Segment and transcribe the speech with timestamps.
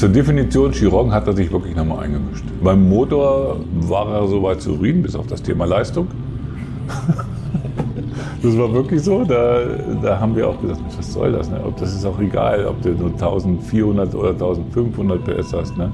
[0.00, 2.42] Zur Definition Chiron hat er sich wirklich nochmal eingemischt.
[2.64, 6.08] Beim Motor war er soweit zufrieden, bis auf das Thema Leistung.
[8.42, 9.22] Das war wirklich so.
[9.22, 9.60] Da,
[10.02, 11.50] da haben wir auch gesagt, was soll das?
[11.50, 11.60] Ne?
[11.62, 15.76] Ob das ist auch egal, ob du nur 1400 oder 1500 PS hast.
[15.76, 15.92] Ne?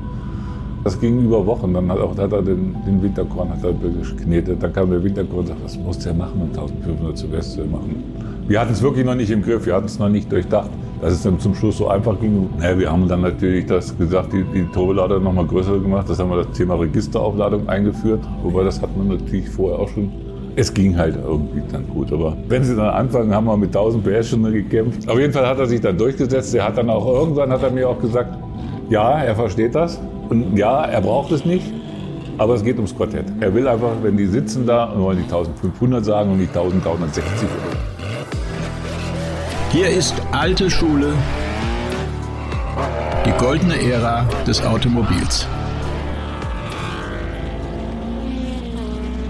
[0.84, 1.74] Das ging über Wochen.
[1.74, 4.62] Dann hat, auch, hat er den, den Winterkorn hat er geknetet.
[4.62, 7.64] Dann kam der Winterkorn und sagte, was muss der machen, um 1500 zu West zu
[7.64, 8.04] machen?
[8.46, 10.70] Wir hatten es wirklich noch nicht im Griff, wir hatten es noch nicht durchdacht.
[11.00, 12.48] Dass es dann zum Schluss so einfach ging.
[12.58, 16.08] Naja, wir haben dann natürlich das gesagt, die, die Turbolader noch mal größer gemacht.
[16.08, 18.20] Das haben wir das Thema Registeraufladung eingeführt.
[18.42, 20.10] Wobei das hat man natürlich vorher auch schon
[20.58, 22.10] es ging halt irgendwie dann gut.
[22.12, 25.08] Aber wenn sie dann anfangen, haben wir mit 1000 PS schon gekämpft.
[25.08, 26.54] Auf jeden Fall hat er sich dann durchgesetzt.
[26.54, 28.36] Er hat dann auch irgendwann hat er mir auch gesagt,
[28.88, 31.66] ja, er versteht das und ja, er braucht es nicht.
[32.38, 33.24] Aber es geht ums Quartett.
[33.40, 37.48] Er will einfach, wenn die sitzen da und wollen die 1500 sagen und nicht 1360
[37.48, 37.75] oder
[39.72, 41.12] Hier ist alte Schule,
[43.26, 45.46] die goldene Ära des Automobils.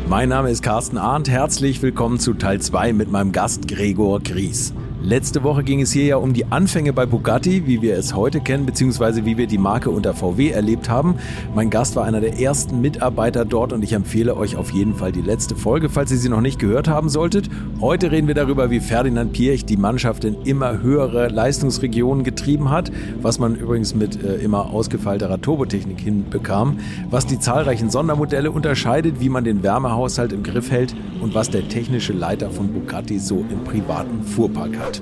[0.08, 1.30] Mein Name ist Carsten Arndt.
[1.30, 4.74] Herzlich willkommen zu Teil 2 mit meinem Gast Gregor Gries.
[5.06, 8.40] Letzte Woche ging es hier ja um die Anfänge bei Bugatti, wie wir es heute
[8.40, 11.14] kennen, beziehungsweise wie wir die Marke unter VW erlebt haben.
[11.54, 15.12] Mein Gast war einer der ersten Mitarbeiter dort und ich empfehle euch auf jeden Fall
[15.12, 17.48] die letzte Folge, falls ihr sie noch nicht gehört haben solltet.
[17.80, 22.90] Heute reden wir darüber, wie Ferdinand Piech die Mannschaft in immer höhere Leistungsregionen getrieben hat,
[23.22, 29.28] was man übrigens mit äh, immer ausgefeilterer Turbotechnik hinbekam, was die zahlreichen Sondermodelle unterscheidet, wie
[29.28, 33.62] man den Wärmehaushalt im Griff hält und was der technische Leiter von Bugatti so im
[33.62, 34.95] privaten Fuhrpark hat.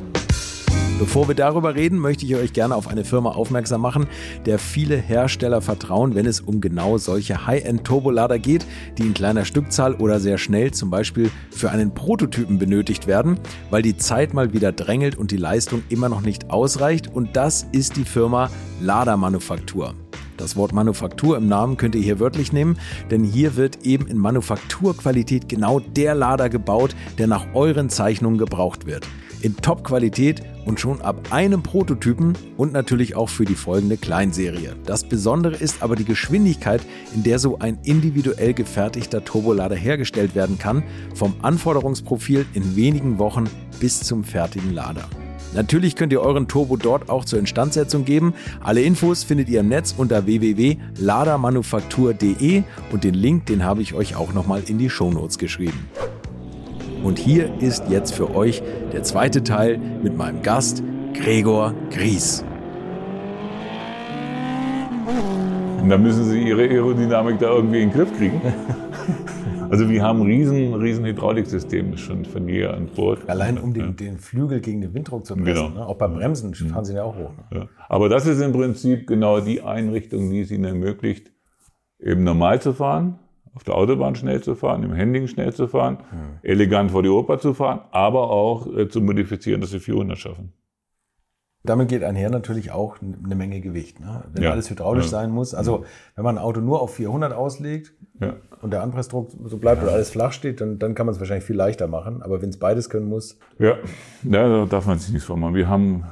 [0.96, 4.06] Bevor wir darüber reden, möchte ich euch gerne auf eine Firma aufmerksam machen,
[4.46, 8.64] der viele Hersteller vertrauen, wenn es um genau solche High-End-Turbolader geht,
[8.96, 13.82] die in kleiner Stückzahl oder sehr schnell zum Beispiel für einen Prototypen benötigt werden, weil
[13.82, 17.12] die Zeit mal wieder drängelt und die Leistung immer noch nicht ausreicht.
[17.12, 18.48] Und das ist die Firma
[18.80, 19.94] Ladermanufaktur.
[20.36, 22.78] Das Wort Manufaktur im Namen könnt ihr hier wörtlich nehmen,
[23.10, 28.86] denn hier wird eben in Manufakturqualität genau der Lader gebaut, der nach euren Zeichnungen gebraucht
[28.86, 29.04] wird
[29.44, 34.74] in Top-Qualität und schon ab einem Prototypen und natürlich auch für die folgende Kleinserie.
[34.86, 36.80] Das Besondere ist aber die Geschwindigkeit,
[37.14, 40.82] in der so ein individuell gefertigter Turbolader hergestellt werden kann,
[41.14, 43.44] vom Anforderungsprofil in wenigen Wochen
[43.80, 45.06] bis zum fertigen Lader.
[45.52, 48.34] Natürlich könnt ihr euren Turbo dort auch zur Instandsetzung geben.
[48.60, 54.16] Alle Infos findet ihr im Netz unter www.ladermanufaktur.de und den Link, den habe ich euch
[54.16, 55.88] auch nochmal in die Shownotes geschrieben.
[57.04, 58.62] Und hier ist jetzt für euch
[58.94, 60.82] der zweite Teil mit meinem Gast
[61.12, 62.42] Gregor Gries.
[65.82, 68.40] Und da müssen Sie Ihre Aerodynamik da irgendwie in den Griff kriegen.
[69.70, 73.28] Also wir haben ein riesen, riesen Hydrauliksystem schon von hier an Bord.
[73.28, 75.72] Allein um den, den, Flügel gegen den Windruck zu messen.
[75.72, 75.80] Genau.
[75.80, 75.86] Ne?
[75.86, 76.68] Auch beim Bremsen mhm.
[76.68, 77.32] fahren Sie ja auch hoch.
[77.50, 77.60] Ne?
[77.60, 77.68] Ja.
[77.88, 81.32] Aber das ist im Prinzip genau die Einrichtung, die es Ihnen ermöglicht,
[81.98, 83.18] eben normal zu fahren
[83.54, 86.50] auf der Autobahn schnell zu fahren, im Handling schnell zu fahren, ja.
[86.50, 90.52] elegant vor die Oper zu fahren, aber auch äh, zu modifizieren, dass sie 400 schaffen.
[91.66, 93.98] Damit geht einher natürlich auch eine Menge Gewicht.
[93.98, 94.22] Ne?
[94.34, 94.50] Wenn ja.
[94.50, 95.10] alles hydraulisch ja.
[95.10, 95.54] sein muss.
[95.54, 97.94] Also wenn man ein Auto nur auf 400 auslegt
[98.60, 101.46] und der Anpressdruck so bleibt und alles flach steht, dann, dann kann man es wahrscheinlich
[101.46, 102.22] viel leichter machen.
[102.22, 103.38] Aber wenn es beides können muss.
[103.58, 103.76] Ja,
[104.24, 105.54] ja da darf man sich nichts vormachen.
[105.54, 106.04] Wir haben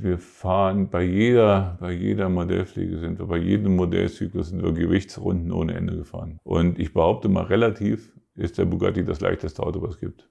[0.00, 5.52] wir fahren bei jeder, bei jeder Modellpflege sind wir, bei jedem Modellzyklus sind wir Gewichtsrunden
[5.52, 6.38] ohne Ende gefahren.
[6.44, 10.28] Und ich behaupte mal, relativ ist der Bugatti das leichteste Auto, was es gibt.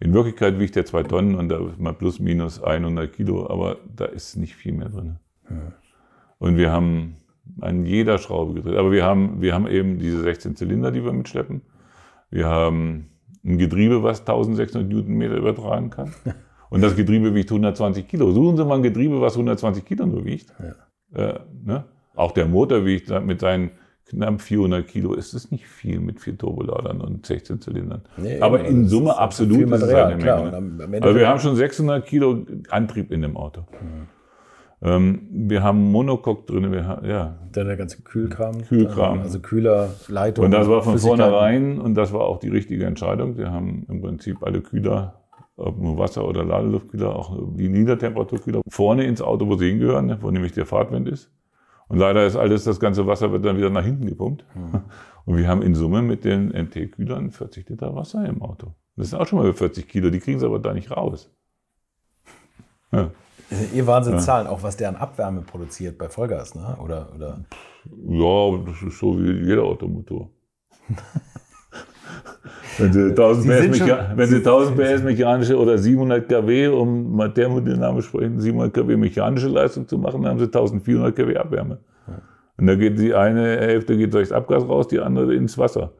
[0.00, 3.78] In Wirklichkeit wiegt er zwei Tonnen und da ist mal plus minus 100 Kilo, aber
[3.94, 5.18] da ist nicht viel mehr drin.
[5.48, 5.72] Ja.
[6.38, 7.16] Und wir haben
[7.60, 8.76] an jeder Schraube gedreht.
[8.76, 11.62] Aber wir haben, wir haben eben diese 16 Zylinder, die wir mitschleppen.
[12.30, 13.10] Wir haben
[13.44, 16.12] ein Getriebe, was 1600 Newtonmeter übertragen kann.
[16.70, 18.32] Und das Getriebe wiegt 120 Kilo.
[18.32, 20.52] Suchen Sie mal ein Getriebe, was 120 Kilo nur wiegt.
[20.58, 21.30] Ja.
[21.30, 21.84] Äh, ne?
[22.14, 23.70] Auch der Motor wiegt mit seinen
[24.08, 25.14] knapp 400 Kilo.
[25.14, 28.02] Ist es nicht viel mit vier Turboladern und 16 Zylindern.
[28.16, 30.22] Nee, Aber in Summe absolut ist es eine Menge.
[30.22, 30.46] Klar,
[31.02, 33.62] Aber wir haben schon 600 Kilo Antrieb in dem Auto.
[33.72, 34.08] Mhm.
[34.82, 37.38] Ähm, wir haben Monocoque drin, wir haben, ja.
[37.52, 38.62] Dann der ganze Kühlkram.
[38.62, 39.20] Kühlkram.
[39.20, 40.44] Also Kühler, Leitung.
[40.44, 43.38] Und das war von vornherein und das war auch die richtige Entscheidung.
[43.38, 45.25] Wir haben im Prinzip alle Kühler
[45.56, 50.30] ob nur Wasser- oder Ladeluftkühler, auch die Niedertemperaturkühler, vorne ins Auto, wo sie hingehören, wo
[50.30, 51.30] nämlich der Fahrtwind ist.
[51.88, 54.44] Und leider ist alles, das ganze Wasser wird dann wieder nach hinten gepumpt.
[54.54, 54.82] Mhm.
[55.24, 58.74] Und wir haben in Summe mit den NT-Kühlern 40 Liter Wasser im Auto.
[58.96, 61.30] Das sind auch schon mal 40 Kilo, die kriegen sie aber da nicht raus.
[62.92, 63.10] Ja.
[63.72, 64.52] Ihr Wahnsinnszahlen, ja.
[64.52, 66.76] auch was der an Abwärme produziert bei Vollgas, ne?
[66.82, 67.44] Oder, oder?
[68.08, 70.30] Ja, das ist so wie jeder Automotor.
[72.78, 77.32] Wenn Sie 1000 PS, Mecha wenn Sie 1000 PS mechanische oder 700 kW, um mal
[77.32, 81.78] thermodynamisch sprechen, 700 kW mechanische Leistung zu machen, dann haben Sie 1400 kW Abwärme.
[82.58, 85.92] Und da geht die eine Hälfte geht durchs Abgas raus, die andere ins Wasser.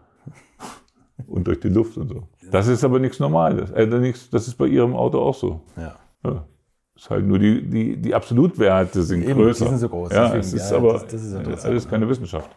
[1.27, 2.29] Und durch die Luft und so.
[2.51, 3.71] Das ist aber nichts Normales.
[3.71, 5.61] Äh, nichts, das ist bei Ihrem Auto auch so.
[5.77, 5.97] Ja.
[6.25, 6.45] ja.
[6.95, 9.65] Ist halt nur die, die, die Absolutwerte sind Eben, größer.
[9.65, 10.13] Die sind so groß.
[10.13, 11.65] Ja, deswegen, es ist ja, aber das, das ist interessant.
[11.67, 12.51] alles keine Wissenschaft.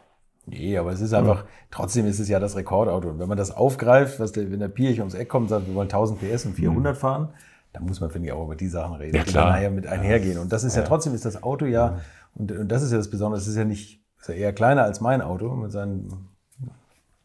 [0.50, 3.10] Nee, aber es ist einfach, trotzdem ist es ja das Rekordauto.
[3.10, 5.68] Und wenn man das aufgreift, was der, wenn der Pirch ums Eck kommt und sagt,
[5.68, 7.30] wir wollen 1000 PS und 400 fahren,
[7.74, 9.52] dann muss man, finde ich, auch über die Sachen reden, Ja, die klar.
[9.52, 10.40] nachher mit einhergehen.
[10.40, 12.00] Und das ist ja, trotzdem ist das Auto ja,
[12.36, 14.84] und, und das ist ja das Besondere, es ist ja nicht, ist ja eher kleiner
[14.84, 16.30] als mein Auto mit seinen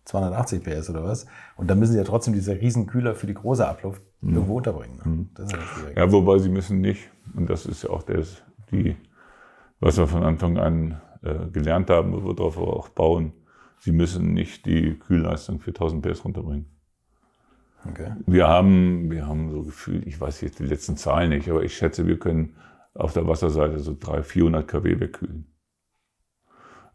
[0.04, 1.26] 280 PS oder was.
[1.56, 5.00] Und da müssen sie ja trotzdem diese riesen Kühler für die große Abluft irgendwo unterbringen.
[5.04, 5.26] Ne?
[5.34, 5.58] Das ist
[5.96, 6.04] ja.
[6.04, 8.96] Ja, wobei sie müssen nicht, und das ist ja auch das, die,
[9.80, 13.32] was wir von Anfang an äh, gelernt haben, wo wir auch bauen,
[13.78, 16.66] sie müssen nicht die Kühlleistung für 1000 PS runterbringen.
[17.88, 18.12] Okay.
[18.26, 21.76] Wir haben, wir haben so gefühlt, ich weiß jetzt die letzten Zahlen nicht, aber ich
[21.76, 22.56] schätze, wir können
[22.94, 25.46] auf der Wasserseite so 300, 400 kW wegkühlen.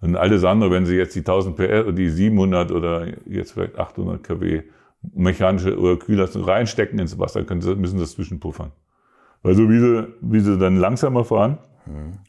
[0.02, 3.78] Und alles andere, wenn Sie jetzt die 1000 PS oder die 700 oder jetzt vielleicht
[3.78, 4.64] 800 kW
[5.02, 8.72] mechanische oder Kühlleistung reinstecken ins Wasser, können Sie, müssen Sie das zwischenpuffern.
[9.42, 11.58] Weil so wie Sie, wie Sie dann langsamer fahren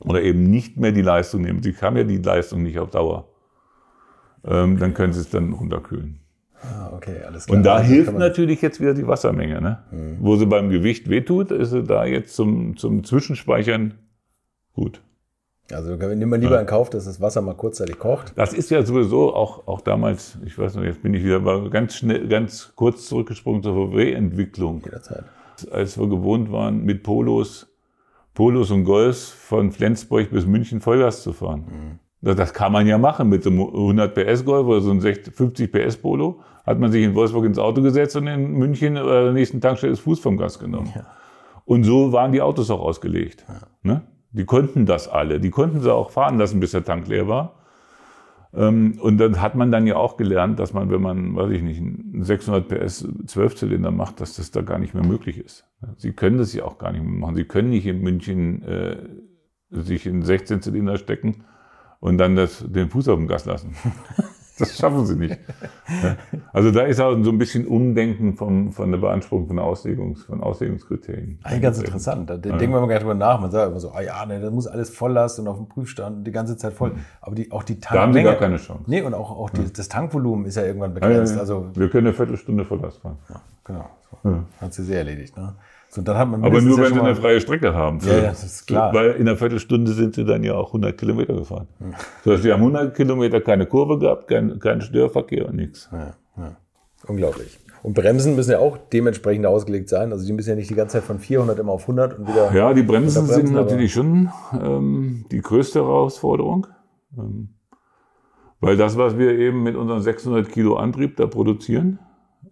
[0.00, 3.28] oder eben nicht mehr die Leistung nehmen, Sie haben ja die Leistung nicht auf Dauer,
[4.44, 6.20] ähm, dann können Sie es dann runterkühlen.
[6.62, 7.56] Ah, okay, alles klar.
[7.56, 9.60] Und da Also hilft natürlich jetzt wieder die Wassermenge.
[9.60, 10.16] Ne?
[10.20, 13.94] Wo sie beim Gewicht wehtut, ist sie da jetzt zum, zum Zwischenspeichern
[14.74, 15.00] gut.
[15.72, 18.32] Also nehmen wir lieber in Kauf, dass das Wasser mal kurzzeitig kocht.
[18.36, 21.70] Das ist ja sowieso auch, auch damals, ich weiß noch, jetzt bin ich wieder mal
[21.70, 24.82] ganz schnell, ganz kurz zurückgesprungen zur VW-Entwicklung.
[24.84, 25.24] Jederzeit.
[25.70, 27.69] Als wir gewohnt waren, mit Polos,
[28.40, 31.98] Polos und Golfs von Flensburg bis München Vollgas zu fahren.
[32.22, 35.02] Das, das kann man ja machen mit so einem 100 PS Golf oder so einem
[35.02, 36.40] 60, 50 PS Polo.
[36.64, 39.92] Hat man sich in Wolfsburg ins Auto gesetzt und in München oder der nächsten Tankstelle
[39.92, 40.90] das Fuß vom Gas genommen.
[41.66, 43.44] Und so waren die Autos auch ausgelegt.
[43.82, 44.00] Ne?
[44.30, 45.38] Die konnten das alle.
[45.38, 47.56] Die konnten sie auch fahren lassen, bis der Tank leer war.
[48.52, 51.62] Ähm, Und dann hat man dann ja auch gelernt, dass man, wenn man, weiß ich
[51.62, 55.66] nicht, einen 600 PS Zwölfzylinder macht, dass das da gar nicht mehr möglich ist.
[55.96, 57.36] Sie können das ja auch gar nicht mehr machen.
[57.36, 58.96] Sie können nicht in München äh,
[59.70, 61.44] sich in 16 Zylinder stecken
[62.00, 63.76] und dann das, den Fuß auf dem Gas lassen.
[64.60, 65.38] Das schaffen sie nicht.
[66.02, 66.16] Ja.
[66.52, 70.40] Also da ist auch so ein bisschen Umdenken vom, von der Beanspruchung von, Auslegungs, von
[70.42, 71.38] Auslegungskriterien.
[71.42, 72.28] Eigentlich ganz interessant.
[72.30, 73.40] Da denken wir mal gar nicht drüber nach.
[73.40, 76.26] Man sagt immer so, ah ja, ne, das muss alles Volllast und auf dem Prüfstand
[76.26, 76.92] die ganze Zeit voll.
[77.20, 77.80] Aber die, auch die Mhm.
[77.80, 78.24] Da haben sie Tankmenge.
[78.28, 78.82] gar keine Chance.
[78.86, 81.34] Nee, und auch, auch die, das Tankvolumen ist ja irgendwann Ja, ja, begrenzt.
[81.34, 81.40] ja.
[81.40, 83.16] Also, wir können eine Viertelstunde Volllast fahren.
[83.64, 83.86] genau.
[84.22, 84.38] So.
[84.60, 85.36] Hat sie sehr erledigt.
[85.36, 85.54] Ne?
[85.92, 87.98] So, dann hat man Aber nur, ja wenn sie schon eine freie Strecke haben.
[88.02, 88.94] Ja, ja, das ist klar.
[88.94, 91.66] Weil in einer Viertelstunde sind sie dann ja auch 100 Kilometer gefahren.
[92.24, 95.88] Das heißt, wir haben 100 Kilometer keine Kurve gehabt, kein, kein Störverkehr und nichts.
[95.90, 96.56] Ja, ja.
[97.08, 97.58] Unglaublich.
[97.82, 100.12] Und Bremsen müssen ja auch dementsprechend ausgelegt sein.
[100.12, 102.52] Also die müssen ja nicht die ganze Zeit von 400 immer auf 100 und wieder.
[102.52, 104.30] Ja, die Bremsen Bremsen, sind natürlich schon
[104.62, 106.68] ähm, die größte Herausforderung.
[107.18, 107.48] Ähm,
[108.60, 111.98] weil das, was wir eben mit unserem 600 Kilo Antrieb da produzieren,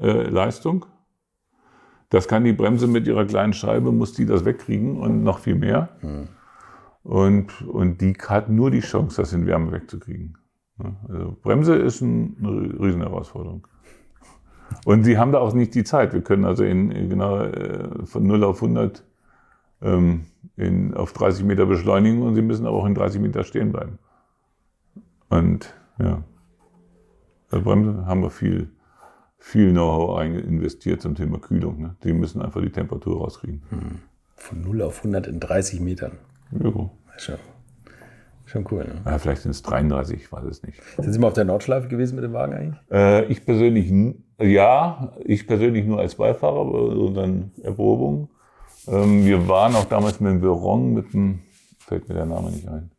[0.00, 0.86] äh, Leistung,
[2.10, 5.54] das kann die Bremse mit ihrer kleinen Scheibe, muss die das wegkriegen und noch viel
[5.54, 5.90] mehr.
[7.02, 10.36] Und, und die hat nur die Chance, das in Wärme wegzukriegen.
[11.08, 13.66] Also Bremse ist ein, eine Riesenherausforderung.
[14.84, 16.12] Und sie haben da auch nicht die Zeit.
[16.12, 19.04] Wir können also in, genau äh, von 0 auf 100
[19.82, 20.26] ähm,
[20.56, 23.98] in, auf 30 Meter beschleunigen und sie müssen aber auch in 30 Meter stehen bleiben.
[25.28, 26.22] Und ja,
[27.50, 28.70] bei Bremse haben wir viel,
[29.38, 31.80] viel Know-how investiert zum Thema Kühlung.
[31.80, 31.96] Ne?
[32.04, 33.62] Die müssen einfach die Temperatur rauskriegen.
[34.36, 36.12] Von 0 auf 100 in 30 Metern.
[36.52, 36.90] Ja.
[37.16, 37.34] Schon,
[38.46, 38.84] schon cool.
[38.84, 39.02] Ne?
[39.04, 40.80] Ja, vielleicht sind es 33, ich weiß es nicht.
[40.96, 42.80] Sind Sie mal auf der Nordschleife gewesen mit dem Wagen eigentlich?
[42.90, 43.92] Äh, ich persönlich,
[44.38, 48.28] ja, ich persönlich nur als Beifahrer bei unseren Erprobungen.
[48.86, 51.40] Ähm, wir waren auch damals mit dem Veron, mit dem,
[51.78, 52.90] fällt mir der Name nicht ein.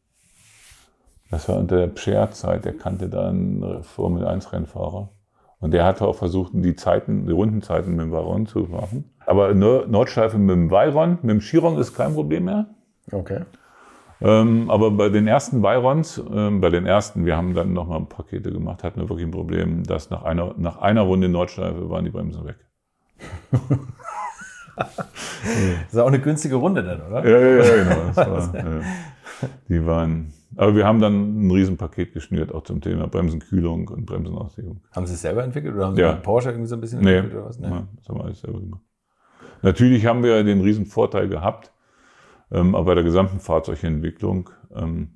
[1.31, 5.10] Das war unter der Pscher-Zeit, der kannte da einen Formel 1 Rennfahrer.
[5.60, 9.10] Und der hatte auch versucht, die Zeiten, die Rundenzeiten mit dem Veyron zu machen.
[9.25, 12.68] Aber Nor- Nordschleife mit dem Veyron, mit dem Chiron ist kein Problem mehr.
[13.12, 13.42] Okay.
[14.22, 18.51] Ähm, aber bei den ersten Byrons, ähm, bei den ersten, wir haben dann nochmal Pakete
[18.51, 22.12] gemacht, hatten wir wirklich ein Problem, dass nach einer, nach einer Runde Nordschleife waren die
[22.12, 22.58] Bremsen weg.
[24.75, 24.94] Das
[25.94, 27.25] ist auch eine günstige Runde dann, oder?
[27.28, 28.01] Ja, ja, ja, genau.
[28.13, 28.82] Das war, äh,
[29.69, 34.81] die waren, aber wir haben dann ein Riesenpaket geschnürt, auch zum Thema Bremsenkühlung und Bremsenaushebung.
[34.96, 36.13] Haben Sie es selber entwickelt oder haben Sie Ja.
[36.13, 37.60] mit Porsche irgendwie so ein bisschen Nee, entwickelt oder was?
[37.60, 38.81] ja, das haben wir alles selber gemacht.
[39.62, 41.72] Natürlich haben wir den riesen Vorteil gehabt,
[42.51, 45.10] ähm, aber bei der gesamten Fahrzeugentwicklung, ähm,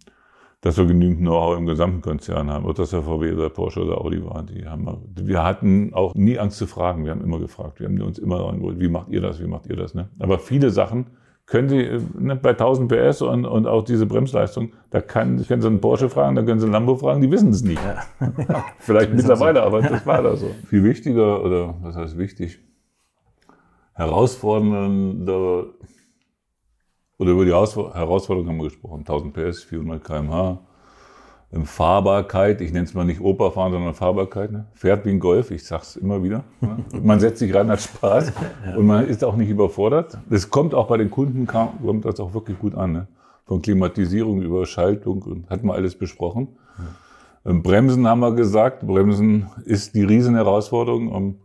[0.61, 3.99] dass wir genügend Know-how im gesamten Konzern haben, ob das der VW oder Porsche oder
[3.99, 4.43] Audi war.
[4.43, 7.03] Die haben wir, wir hatten auch nie Angst zu fragen.
[7.03, 7.79] Wir haben immer gefragt.
[7.81, 9.93] Wir haben uns immer angeholt, wie macht ihr das, wie macht ihr das.
[9.93, 10.07] Ne?
[10.19, 11.07] Aber viele Sachen
[11.45, 15.67] können Sie ne, bei 1000 PS und, und auch diese Bremsleistung, da kann, können Sie
[15.67, 17.81] einen Porsche fragen, da können Sie einen Lambo fragen, die wissen es nicht.
[17.83, 18.65] Ja.
[18.79, 20.51] Vielleicht mittlerweile, aber das war da so.
[20.67, 22.59] Viel wichtiger oder was heißt wichtig?
[23.93, 25.65] Herausfordernder
[27.17, 28.99] oder über die Herausforderungen haben wir gesprochen.
[28.99, 30.59] 1000 PS, 400 km/h.
[31.65, 34.51] Fahrbarkeit, ich nenne es mal nicht Operfahren, sondern Fahrbarkeit.
[34.51, 34.65] Ne?
[34.73, 36.43] Fährt wie ein Golf, ich sag's immer wieder.
[36.61, 36.77] Ne?
[37.03, 38.33] Man setzt sich rein, hat Spaß
[38.75, 40.17] und man ist auch nicht überfordert.
[40.29, 42.93] Das kommt auch bei den Kunden, kommt das auch wirklich gut an.
[42.93, 43.07] Ne?
[43.45, 46.47] Von Klimatisierung über Schaltung und hat man alles besprochen.
[47.45, 47.53] Ja.
[47.53, 51.35] Bremsen haben wir gesagt, Bremsen ist die Riesenherausforderung, um,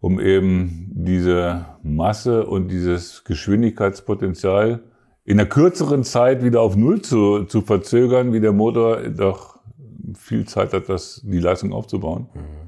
[0.00, 4.80] um eben diese Masse und dieses Geschwindigkeitspotenzial
[5.24, 9.58] in einer kürzeren Zeit wieder auf Null zu, zu verzögern, wie der Motor doch
[10.14, 12.28] viel Zeit hat, das, die Leistung aufzubauen.
[12.34, 12.62] Mhm.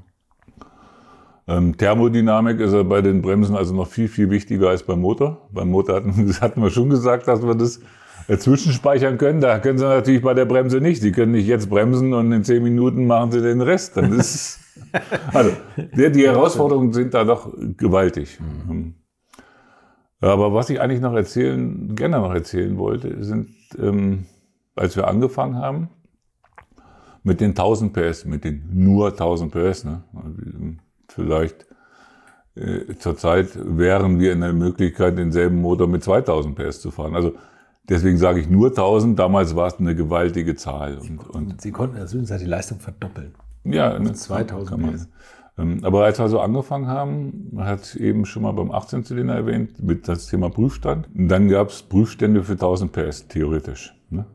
[1.47, 5.49] Ähm, Thermodynamik ist ja bei den Bremsen also noch viel, viel wichtiger als beim Motor.
[5.53, 7.81] Beim Motor hatten, hatten wir schon gesagt, dass wir das
[8.39, 9.41] zwischenspeichern können.
[9.41, 11.03] Da können Sie natürlich bei der Bremse nicht.
[11.03, 13.99] Sie können nicht jetzt bremsen und in zehn Minuten machen Sie den Rest.
[13.99, 14.61] Dann ist,
[15.35, 18.39] also, die, die Herausforderungen sind da doch gewaltig.
[18.41, 18.95] Mhm.
[20.21, 24.27] Aber was ich eigentlich noch erzählen, gerne noch erzählen wollte, sind, ähm,
[24.75, 25.91] als wir angefangen haben,
[27.23, 30.05] mit den 1000 PS, mit den nur 1000 PS, ne?
[31.09, 31.67] vielleicht
[32.55, 37.15] äh, zurzeit wären wir in der Möglichkeit, denselben Motor mit 2000 PS zu fahren.
[37.15, 37.35] Also
[37.89, 39.19] deswegen sage ich nur 1000.
[39.19, 40.99] Damals war es eine gewaltige Zahl.
[40.99, 43.35] Und, und Sie konnten in der Zwischenzeit die Leistung verdoppeln.
[43.65, 45.09] Ja, ne, 2000 PS.
[45.57, 50.09] Ähm, aber als wir so angefangen haben, hat eben schon mal beim 18-Zylinder erwähnt, mit
[50.09, 51.09] das Thema Prüfstand.
[51.15, 53.95] Und dann gab es Prüfstände für 1000 PS, theoretisch.
[54.11, 54.27] Ne?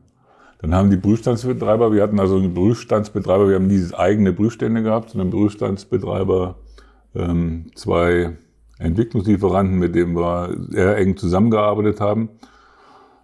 [0.60, 5.14] Dann haben die Prüfstandsbetreiber, wir hatten also einen Prüfstandsbetreiber, wir haben diese eigene Prüfstände gehabt,
[5.14, 6.56] und einen Prüfstandsbetreiber,
[7.14, 8.36] ähm, zwei
[8.78, 12.30] Entwicklungslieferanten, mit denen wir sehr eng zusammengearbeitet haben,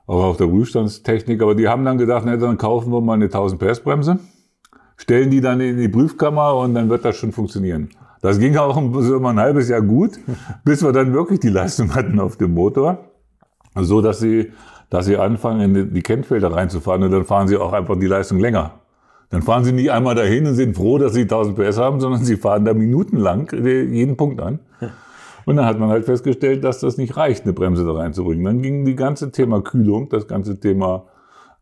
[0.07, 1.41] auch auf der Prüfstandstechnik.
[1.41, 4.19] Aber die haben dann gedacht, na, dann kaufen wir mal eine 1000 PS Bremse
[4.97, 7.91] stellen die dann in die Prüfkammer und dann wird das schon funktionieren.
[8.23, 10.19] Das ging auch so ein halbes Jahr gut,
[10.65, 12.99] bis wir dann wirklich die Leistung hatten auf dem Motor,
[13.75, 14.53] so dass sie,
[14.91, 18.39] dass sie anfangen, in die Kennfelder reinzufahren und dann fahren sie auch einfach die Leistung
[18.39, 18.81] länger.
[19.31, 22.25] Dann fahren sie nicht einmal dahin und sind froh, dass sie 1000 PS haben, sondern
[22.25, 24.61] sie fahren da minutenlang jeden Punkt an.
[25.45, 28.45] Und dann hat man halt festgestellt, dass das nicht reicht, eine Bremse da reinzubringen.
[28.45, 31.07] Dann ging die ganze Thema Kühlung, das ganze Thema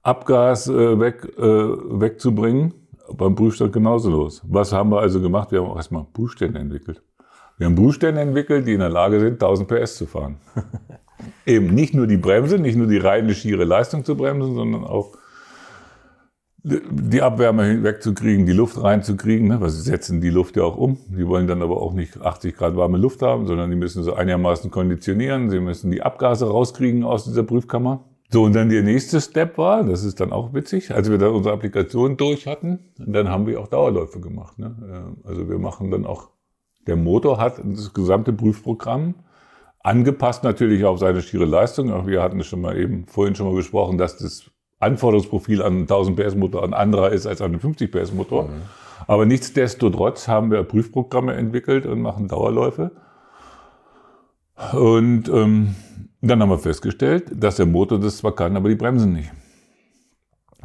[0.02, 2.74] Abgas äh, weg, äh, wegzubringen
[3.12, 4.42] beim Prüfstand genauso los.
[4.46, 5.52] Was haben wir also gemacht?
[5.52, 7.02] Wir haben auch erstmal Prüfstände entwickelt.
[7.58, 10.36] Wir haben Prüfstände entwickelt, die in der Lage sind, 1000 PS zu fahren.
[11.46, 15.16] Eben nicht nur die Bremse, nicht nur die reine schiere Leistung zu bremsen, sondern auch
[16.64, 19.60] die Abwärme wegzukriegen, die Luft reinzukriegen, ne?
[19.60, 20.96] weil sie setzen die Luft ja auch um.
[21.08, 24.14] Die wollen dann aber auch nicht 80 Grad warme Luft haben, sondern die müssen so
[24.14, 25.50] einigermaßen konditionieren.
[25.50, 28.04] Sie müssen die Abgase rauskriegen aus dieser Prüfkammer.
[28.30, 31.32] So, und dann der nächste Step war, das ist dann auch witzig, als wir dann
[31.32, 34.58] unsere Applikation durch hatten, dann haben wir auch Dauerläufe gemacht.
[34.58, 35.14] Ne?
[35.24, 36.30] Äh, also wir machen dann auch,
[36.86, 39.14] der Motor hat das gesamte Prüfprogramm
[39.84, 41.92] angepasst natürlich auf seine schiere Leistung.
[41.92, 44.50] Auch wir hatten es schon mal eben vorhin schon mal besprochen, dass das
[44.80, 48.44] Anforderungsprofil an 1000 PS Motor ein anderer ist als an einem 50 PS Motor.
[48.44, 48.62] Mhm.
[49.06, 52.92] Aber nichtsdestotrotz haben wir Prüfprogramme entwickelt und machen Dauerläufe.
[54.72, 55.74] Und ähm,
[56.28, 59.30] dann haben wir festgestellt, dass der Motor das zwar kann, aber die Bremsen nicht.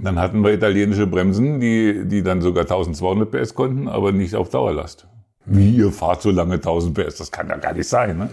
[0.01, 4.49] Dann hatten wir italienische Bremsen, die, die dann sogar 1200 PS konnten, aber nicht auf
[4.49, 5.07] Dauerlast.
[5.45, 7.17] Wie, ihr fahrt so lange 1000 PS?
[7.17, 8.17] Das kann ja gar nicht sein.
[8.17, 8.29] Ne?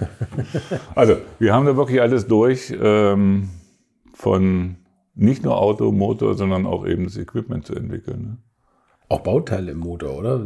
[0.94, 3.48] Also, wir haben da wirklich alles durch, ähm,
[4.12, 4.76] von
[5.14, 8.22] nicht nur Auto, Motor, sondern auch eben das Equipment zu entwickeln.
[8.22, 8.36] Ne?
[9.08, 10.40] Auch Bauteile im Motor, oder?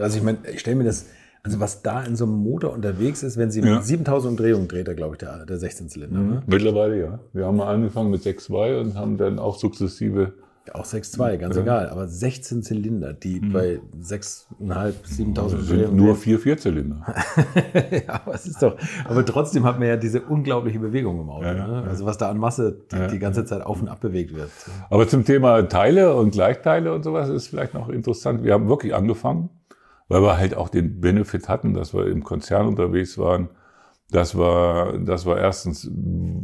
[0.00, 1.06] Also, ich meine, ich stelle mir das
[1.44, 3.82] also was da in so einem Motor unterwegs ist, wenn Sie ja.
[3.82, 6.18] 7000 Umdrehungen dreht, er, glaube ich, der, der 16-Zylinder.
[6.18, 6.30] Mhm.
[6.30, 6.42] Ne?
[6.46, 7.20] Mittlerweile ja.
[7.34, 10.32] Wir haben mal angefangen mit 6.2 und haben dann auch sukzessive
[10.66, 11.62] ja, auch 6,2, ganz ja.
[11.62, 11.90] egal.
[11.90, 13.52] Aber 16 Zylinder, die mhm.
[13.52, 17.04] bei 6.500, 7000 also sind nur 4 Vierzylinder.
[17.90, 18.78] ja, aber es ist doch.
[19.04, 21.44] Aber trotzdem hat man ja diese unglaubliche Bewegung im Auto.
[21.44, 21.84] Ja, ne?
[21.86, 24.48] Also was da an Masse die, die, ganze Zeit auf und ab bewegt wird.
[24.88, 28.42] Aber zum Thema Teile und Gleichteile und sowas ist vielleicht noch interessant.
[28.42, 29.50] Wir haben wirklich angefangen
[30.08, 33.48] weil wir halt auch den Benefit hatten, dass wir im Konzern unterwegs waren,
[34.10, 35.90] dass wir, dass wir erstens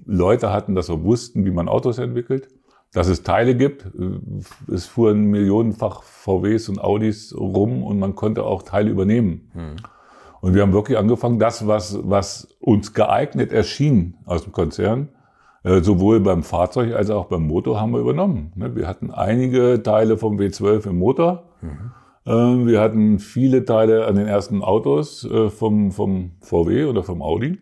[0.06, 2.48] Leute hatten, dass wir wussten, wie man Autos entwickelt,
[2.92, 3.86] dass es Teile gibt.
[4.72, 9.50] Es fuhren millionenfach VWs und Audis rum und man konnte auch Teile übernehmen.
[9.52, 9.76] Hm.
[10.40, 15.10] Und wir haben wirklich angefangen, das, was, was uns geeignet erschien aus dem Konzern,
[15.62, 18.50] Äh, sowohl beim Fahrzeug als auch beim Motor haben wir übernommen.
[18.54, 18.74] Ne?
[18.74, 21.50] Wir hatten einige Teile vom W12 im Motor.
[21.60, 21.92] Mhm.
[22.26, 27.22] Ähm, wir hatten viele Teile an den ersten Autos äh, vom, vom VW oder vom
[27.22, 27.58] Audi.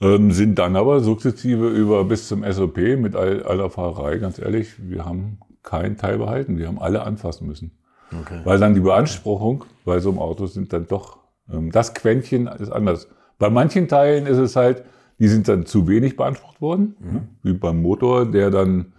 [0.00, 5.06] Ähm, sind dann aber sukzessive über bis zum SOP mit aller Fahrerei, ganz ehrlich, wir
[5.06, 6.58] haben keinen Teil behalten.
[6.58, 7.72] Wir haben alle anfassen müssen.
[8.12, 8.40] Okay.
[8.44, 11.18] Weil dann die Beanspruchung bei so einem Auto sind dann doch,
[11.52, 13.08] ähm, das Quäntchen ist anders.
[13.38, 14.84] Bei manchen Teilen ist es halt,
[15.18, 17.20] die sind dann zu wenig beansprucht worden, mhm.
[17.42, 18.92] wie beim Motor, der dann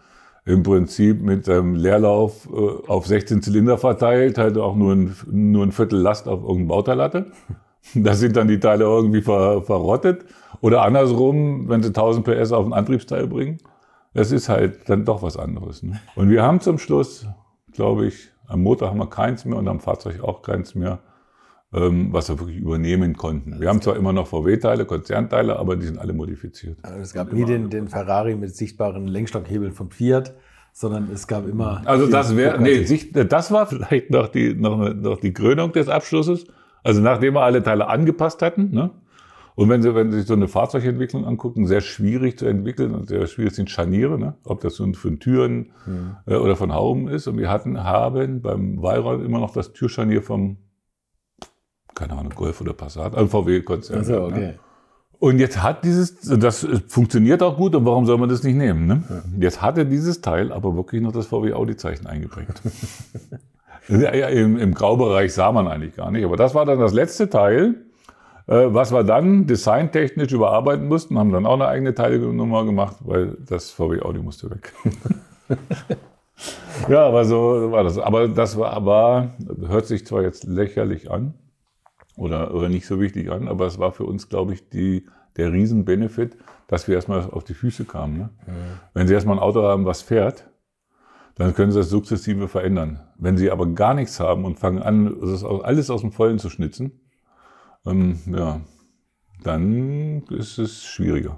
[0.47, 5.63] im Prinzip mit einem Leerlauf äh, auf 16 Zylinder verteilt, halt auch nur ein, nur
[5.63, 7.25] ein Viertel Last auf irgendein Bauteil hatte.
[7.93, 10.25] Da sind dann die Teile irgendwie ver, verrottet.
[10.59, 13.59] Oder andersrum, wenn sie 1000 PS auf ein Antriebsteil bringen.
[14.13, 15.83] Das ist halt dann doch was anderes.
[15.83, 15.97] Ne?
[16.15, 17.25] Und wir haben zum Schluss,
[17.71, 20.99] glaube ich, am Motor haben wir keins mehr und am Fahrzeug auch keins mehr,
[21.69, 23.59] was wir wirklich übernehmen konnten.
[23.59, 26.77] Wir haben zwar immer noch VW-Teile, Konzernteile, aber die sind alle modifiziert.
[26.81, 30.33] Also es gab nie den, den Ferrari mit sichtbaren Lenkstockhebeln von Fiat,
[30.71, 31.81] sondern es gab immer.
[31.85, 36.45] Also das wäre, nee, das war vielleicht noch die, noch, noch die Krönung des Abschlusses.
[36.83, 38.91] Also nachdem wir alle Teile angepasst hatten, ne?
[39.55, 43.09] Und wenn Sie, wenn Sie sich so eine Fahrzeugentwicklung angucken, sehr schwierig zu entwickeln und
[43.09, 44.35] sehr schwierig sind Scharniere, ne?
[44.45, 46.15] ob das nun von Türen mhm.
[46.27, 47.25] äh, oder von Hauben ist.
[47.25, 50.57] Und wir hatten, haben beim Weyrauch immer noch das Türscharnier vom,
[51.97, 53.99] keine Ahnung, Golf oder Passat, ein VW-Konzern.
[53.99, 54.39] Also, okay.
[54.39, 54.59] Ne?
[55.19, 58.85] Und jetzt hat dieses, das funktioniert auch gut, und warum soll man das nicht nehmen?
[58.85, 59.03] Ne?
[59.09, 59.23] Ja.
[59.39, 62.61] Jetzt hatte dieses Teil aber wirklich noch das VW-Audi-Zeichen eingeprägt.
[63.87, 66.23] ja, im, Im Graubereich sah man eigentlich gar nicht.
[66.23, 67.75] Aber das war dann das letzte Teil.
[68.45, 73.37] Äh, was wir dann designtechnisch überarbeiten mussten, haben dann auch eine eigene Teilenummer gemacht, weil
[73.43, 74.71] das VW Audi musste weg.
[76.89, 77.97] ja, aber so war das.
[77.97, 79.31] Aber das war, aber
[79.67, 81.33] hört sich zwar jetzt lächerlich an
[82.17, 85.05] oder, oder nicht so wichtig an, aber es war für uns, glaube ich, die,
[85.37, 86.35] der Riesenbenefit,
[86.67, 88.17] dass wir erstmal auf die Füße kamen.
[88.17, 88.29] Ne?
[88.45, 88.51] Mhm.
[88.93, 90.49] Wenn Sie erstmal ein Auto haben, was fährt,
[91.35, 92.99] dann können Sie das sukzessive verändern.
[93.17, 95.15] Wenn Sie aber gar nichts haben und fangen an,
[95.63, 96.99] alles aus dem Vollen zu schnitzen,
[97.85, 98.61] ähm, ja,
[99.43, 101.37] dann ist es schwieriger.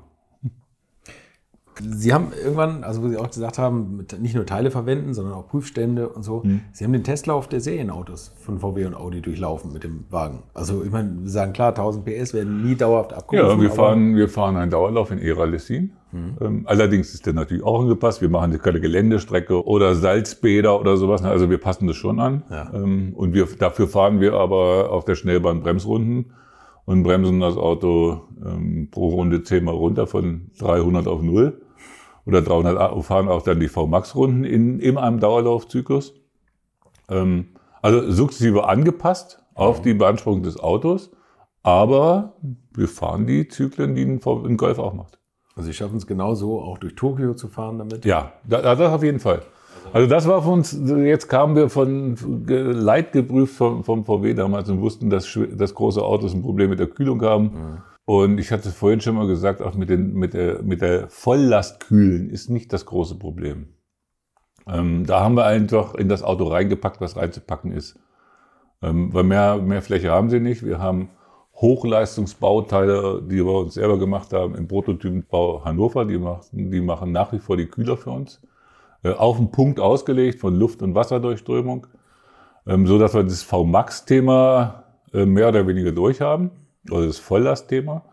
[1.81, 5.48] Sie haben irgendwann, also wo Sie auch gesagt haben, nicht nur Teile verwenden, sondern auch
[5.48, 6.44] Prüfstände und so.
[6.44, 6.61] Hm.
[6.72, 10.44] Sie haben den Testlauf der Serienautos von VW und Audi durchlaufen mit dem Wagen.
[10.53, 13.57] Also ich meine, wir sagen klar, 1000 PS werden nie dauerhaft abgerufen.
[13.57, 15.92] Ja, wir fahren, wir fahren einen Dauerlauf in Era-Lessin.
[16.11, 16.37] Hm.
[16.42, 18.22] Ähm, allerdings ist der natürlich auch angepasst.
[18.22, 21.24] Wir machen keine Geländestrecke oder Salzbäder oder sowas.
[21.24, 22.44] Also wir passen das schon an.
[22.50, 22.72] Ja.
[22.74, 26.33] Ähm, und wir, dafür fahren wir aber auf der Schnellbahn Bremsrunden
[26.85, 31.61] und bremsen das Auto ähm, pro Runde zehnmal runter von 300 auf 0
[32.29, 36.13] oder 300 fahren auch dann die V-Max-Runden in, in einem Dauerlaufzyklus.
[37.09, 41.11] Ähm, also sukzessive angepasst auf die Beanspruchung des Autos,
[41.63, 42.35] aber
[42.74, 45.20] wir fahren die Zyklen, die ein, ein Golf auch macht.
[45.55, 48.05] Also Sie schaffen es genauso, auch durch Tokio zu fahren damit?
[48.05, 49.42] Ja, das auf jeden Fall.
[49.92, 52.15] Also das war für uns, jetzt kamen wir von
[52.48, 56.87] leidgeprüft vom, vom VW damals und wussten, dass, dass große Autos ein Problem mit der
[56.87, 57.44] Kühlung haben.
[57.44, 57.77] Mhm.
[58.09, 61.91] Und ich hatte vorhin schon mal gesagt, auch mit, den, mit, der, mit der Volllast
[61.91, 63.67] ist nicht das große Problem.
[64.67, 68.00] Ähm, da haben wir einfach in das Auto reingepackt, was reinzupacken ist.
[68.81, 70.65] Ähm, weil mehr, mehr Fläche haben sie nicht.
[70.65, 71.09] Wir haben
[71.53, 76.05] Hochleistungsbauteile, die wir uns selber gemacht haben, im Prototypenbau Hannover.
[76.05, 78.41] Die machen, die machen nach wie vor die Kühler für uns.
[79.03, 81.85] Äh, auf den Punkt ausgelegt von Luft- und Wasserdurchströmung.
[82.65, 86.50] Ähm, so dass wir das V-Max-Thema äh, mehr oder weniger durchhaben
[86.91, 88.03] also das Volllastthema.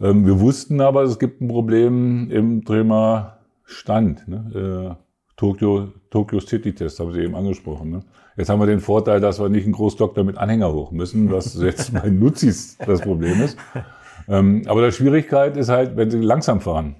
[0.00, 4.26] Ähm, wir wussten aber, es gibt ein Problem im Thema Stand.
[4.28, 4.96] Ne?
[4.98, 5.04] Äh,
[5.36, 7.90] Tokyo, Tokyo City Test haben Sie eben angesprochen.
[7.90, 8.00] Ne?
[8.36, 11.54] Jetzt haben wir den Vorteil, dass wir nicht einen Großdoktor mit Anhänger hoch müssen, was
[11.60, 13.56] jetzt bei Nutzis das Problem ist.
[14.28, 16.96] Ähm, aber die Schwierigkeit ist halt, wenn Sie langsam fahren.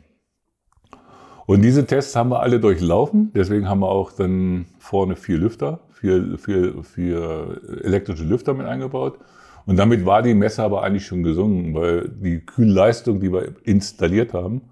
[1.46, 3.32] Und diese Tests haben wir alle durchlaufen.
[3.34, 9.18] Deswegen haben wir auch dann vorne vier Lüfter, vier, vier, vier elektrische Lüfter mit eingebaut.
[9.70, 14.34] Und damit war die Messe aber eigentlich schon gesungen, weil die Kühlleistung, die wir installiert
[14.34, 14.62] haben,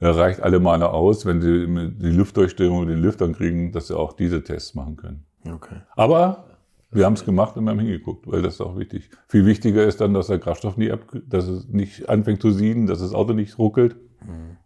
[0.00, 4.12] reicht alle Male aus, wenn sie die Luftdurchströmung mit den Lüftern kriegen, dass sie auch
[4.12, 5.24] diese Tests machen können.
[5.48, 5.76] Okay.
[5.94, 6.46] Aber
[6.90, 9.08] wir haben es gemacht und wir haben hingeguckt, weil das ist auch wichtig.
[9.28, 10.92] Viel wichtiger ist dann, dass der Kraftstoff nie,
[11.28, 13.94] dass es nicht anfängt zu sieden, dass das Auto nicht ruckelt.
[14.20, 14.56] Mhm.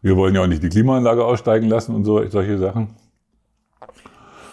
[0.00, 2.90] Wir wollen ja auch nicht die Klimaanlage aussteigen lassen und so, solche Sachen.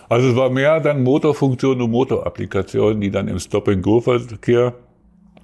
[0.10, 4.74] Also es war mehr dann Motorfunktion und Motorapplikationen, die dann im Stop-and-Go-Verkehr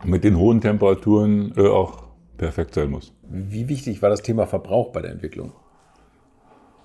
[0.05, 2.03] mit den hohen Temperaturen äh, auch
[2.37, 3.13] perfekt sein muss.
[3.29, 5.53] Wie wichtig war das Thema Verbrauch bei der Entwicklung?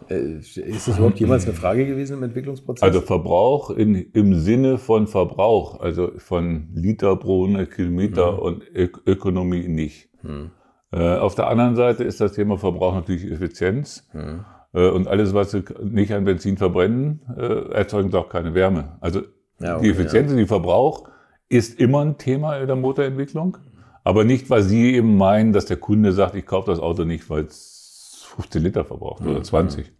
[0.09, 2.83] Äh, ist das überhaupt jemals eine Frage gewesen im Entwicklungsprozess?
[2.83, 8.38] Also Verbrauch in, im Sinne von Verbrauch, also von Liter pro 100 Kilometer mhm.
[8.38, 10.09] und Ö Ökonomie nicht.
[10.23, 10.51] Mhm.
[10.93, 14.09] Äh, auf der anderen Seite ist das Thema Verbrauch natürlich Effizienz.
[14.12, 14.45] Mhm.
[14.72, 18.96] Äh, und alles, was sie nicht an Benzin verbrennen, äh, erzeugt auch keine Wärme.
[19.00, 19.22] Also
[19.61, 20.37] ja, okay, die Effizienz, ja.
[20.37, 21.09] die Verbrauch
[21.48, 23.59] ist immer ein Thema in der Motorentwicklung.
[24.04, 27.28] Aber nicht, weil Sie eben meinen, dass der Kunde sagt, ich kaufe das Auto nicht,
[27.28, 29.31] weil es 15 Liter verbraucht mhm.
[29.31, 29.92] oder 20.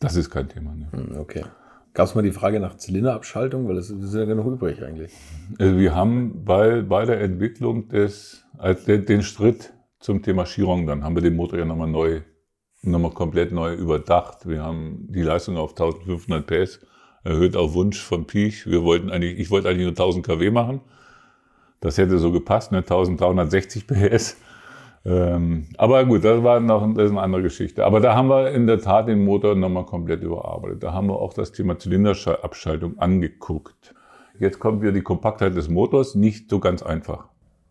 [0.00, 0.74] Das ist kein Thema.
[0.74, 0.88] Ne?
[0.90, 1.44] Mhm, okay.
[1.94, 3.68] Gab es mal die Frage nach Zylinderabschaltung?
[3.68, 5.12] Weil das ist ja genug übrig eigentlich.
[5.58, 10.86] Also wir haben bei, bei der Entwicklung des, also den, den Schritt zum Thema Chiron,
[10.86, 12.22] dann haben wir den Motor ja nochmal neu,
[12.82, 14.48] nochmal komplett neu überdacht.
[14.48, 16.80] Wir haben die Leistung auf 1500 PS
[17.24, 18.66] erhöht auf Wunsch von Piech.
[18.66, 20.80] Wir wollten eigentlich, ich wollte eigentlich nur 1000 kW machen.
[21.80, 22.78] Das hätte so gepasst, ne?
[22.78, 24.36] 1360 PS.
[25.04, 27.84] Ähm, aber gut, das war noch das ist eine andere Geschichte.
[27.84, 30.82] Aber da haben wir in der Tat den Motor nochmal komplett überarbeitet.
[30.82, 33.94] Da haben wir auch das Thema Zylinderabschaltung angeguckt.
[34.38, 37.26] Jetzt kommt wieder die Kompaktheit des Motors, nicht so ganz einfach.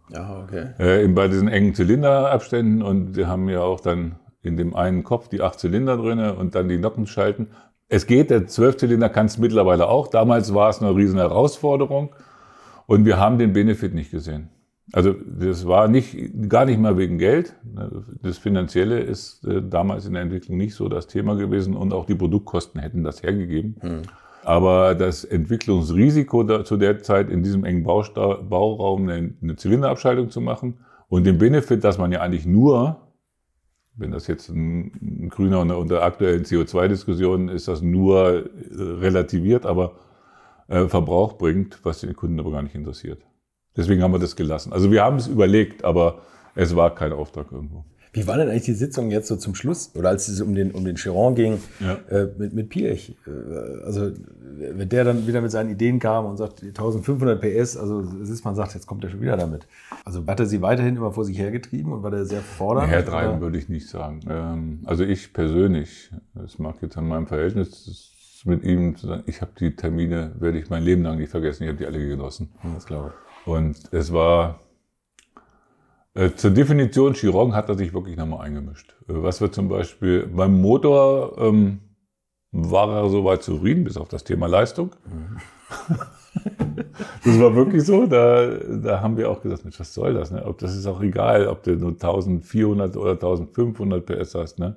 [0.10, 0.72] Ja, okay.
[0.78, 5.28] Äh, bei diesen engen Zylinderabständen und wir haben ja auch dann in dem einen Kopf
[5.28, 7.48] die acht Zylinder drinne und dann die Nocken schalten.
[7.88, 10.08] Es geht, der Zwölfzylinder kann es mittlerweile auch.
[10.08, 12.16] Damals war es eine riesen Herausforderung
[12.88, 14.50] und wir haben den Benefit nicht gesehen.
[14.94, 16.18] Also das war nicht,
[16.50, 17.56] gar nicht mal wegen Geld.
[18.22, 22.06] Das Finanzielle ist äh, damals in der Entwicklung nicht so das Thema gewesen und auch
[22.06, 23.76] die Produktkosten hätten das hergegeben.
[23.80, 24.02] Hm.
[24.44, 30.42] Aber das Entwicklungsrisiko da, zu der Zeit in diesem engen Bauraum eine, eine Zylinderabschaltung zu
[30.42, 32.98] machen und den Benefit, dass man ja eigentlich nur,
[33.96, 39.94] wenn das jetzt ein, grüner unter aktuellen CO2-Diskussionen ist, das nur äh, relativiert, aber
[40.68, 43.26] äh, Verbrauch bringt, was den Kunden aber gar nicht interessiert.
[43.76, 44.74] Deswegen haben wir das gelassen.
[44.74, 46.22] Also wir haben es überlegt, aber
[46.56, 47.86] es war kein Auftrag irgendwo.
[48.14, 49.92] Wie war denn eigentlich die Sitzung jetzt so zum Schluss?
[49.96, 51.94] Oder als es um den, um den Chiron ging ja.
[52.10, 53.16] äh, mit, mit Piech?
[53.26, 54.12] Äh, also,
[54.58, 58.04] wenn der dann wieder mit seinen Ideen kam und sagt, 1500 PS, also
[58.44, 59.66] man sagt, jetzt kommt er schon wieder damit.
[60.04, 62.90] Also hat er sie weiterhin immer vor sich hergetrieben und war der sehr fordernd?
[62.90, 64.20] Hertreiben würde ich nicht sagen.
[64.30, 68.12] Ähm, also ich persönlich, das mag jetzt an meinem Verhältnis
[68.44, 71.64] mit ihm zu sagen, ich habe die Termine, werde ich mein Leben lang nicht vergessen,
[71.64, 72.50] ich habe die alle genossen.
[72.74, 73.48] Das glaube ich.
[73.48, 74.60] Und es war
[76.36, 78.96] zur Definition Chiron hat er sich wirklich nochmal eingemischt.
[79.08, 81.80] Äh, was wir zum Beispiel beim Motor ähm,
[82.52, 84.92] war er soweit zufrieden, bis auf das Thema Leistung.
[87.24, 88.06] das war wirklich so.
[88.08, 90.32] Da, da haben wir auch gesagt, Mensch, was soll das?
[90.32, 90.46] Ne?
[90.46, 94.60] Ob das ist auch egal, ob du nur 1400 oder 1500 PS hast.
[94.60, 94.76] Ne?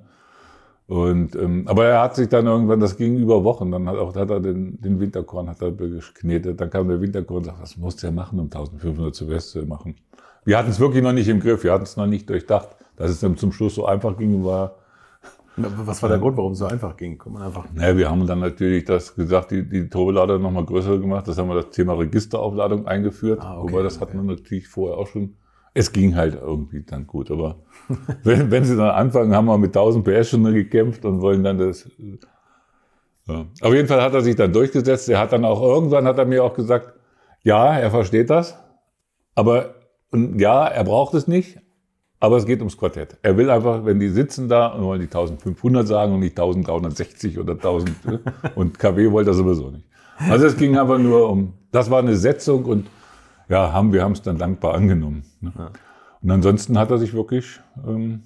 [0.87, 4.15] Und, ähm, aber er hat sich dann irgendwann, das ging über Wochen, dann hat, auch,
[4.15, 6.61] hat er den, den Winterkorn hat er geknetet.
[6.61, 9.65] Dann kam der Winterkorn und sagt, was muss der machen, um 1500 zu West zu
[9.65, 9.95] machen?
[10.45, 12.69] Wir hatten es wirklich noch nicht im Griff, wir hatten es noch nicht durchdacht.
[12.95, 14.75] Dass es dann zum Schluss so einfach ging, war.
[15.57, 17.21] Was war der Grund, warum es so einfach ging?
[17.27, 17.65] Man einfach.
[17.73, 21.27] Naja, wir haben dann natürlich das gesagt, die, die Turbolader nochmal größer gemacht.
[21.27, 23.39] Das haben wir das Thema Registeraufladung eingeführt.
[23.41, 24.05] Ah, okay, Wobei das okay.
[24.05, 25.35] hatten wir natürlich vorher auch schon.
[25.73, 27.31] Es ging halt irgendwie dann gut.
[27.31, 27.57] Aber
[28.23, 31.57] wenn, wenn sie dann anfangen, haben wir mit 1000 PS schon gekämpft und wollen dann
[31.57, 31.89] das.
[33.27, 33.45] Ja.
[33.61, 35.09] Auf jeden Fall hat er sich dann durchgesetzt.
[35.09, 36.93] Er hat dann auch irgendwann hat er mir auch gesagt,
[37.43, 38.57] ja, er versteht das,
[39.35, 39.75] aber
[40.11, 41.59] und ja, er braucht es nicht,
[42.19, 43.17] aber es geht ums Quartett.
[43.21, 47.39] Er will einfach, wenn die sitzen da und wollen die 1500 sagen und nicht 1360
[47.39, 48.19] oder 1000 ne?
[48.55, 49.85] und KW wollte er sowieso nicht.
[50.29, 52.87] Also es ging einfach nur um, das war eine Setzung und
[53.49, 55.23] ja, haben, wir haben es dann dankbar angenommen.
[55.41, 55.51] Ne?
[55.57, 55.71] Ja.
[56.21, 58.23] Und ansonsten hat er sich wirklich ähm,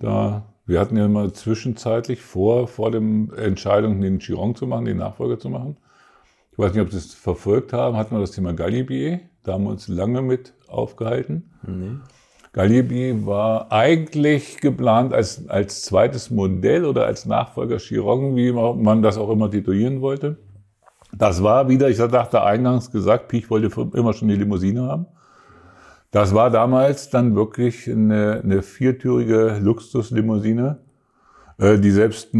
[0.00, 4.98] da, wir hatten ja mal zwischenzeitlich vor, vor dem Entscheidung, den Chiron zu machen, den
[4.98, 5.76] Nachfolger zu machen.
[6.52, 9.20] Ich weiß nicht, ob Sie es verfolgt haben, hatten wir das Thema Galibier.
[9.42, 11.50] Da haben wir uns lange mit aufgehalten.
[11.66, 11.96] Nee.
[12.52, 19.18] Galibi war eigentlich geplant als, als zweites Modell oder als Nachfolger Chiron, wie man das
[19.18, 20.38] auch immer titulieren wollte.
[21.16, 25.06] Das war wieder, ich dachte eingangs gesagt, Piech wollte immer schon die Limousine haben.
[26.10, 30.78] Das war damals dann wirklich eine, eine viertürige Luxuslimousine,
[31.58, 32.30] äh, die selbst,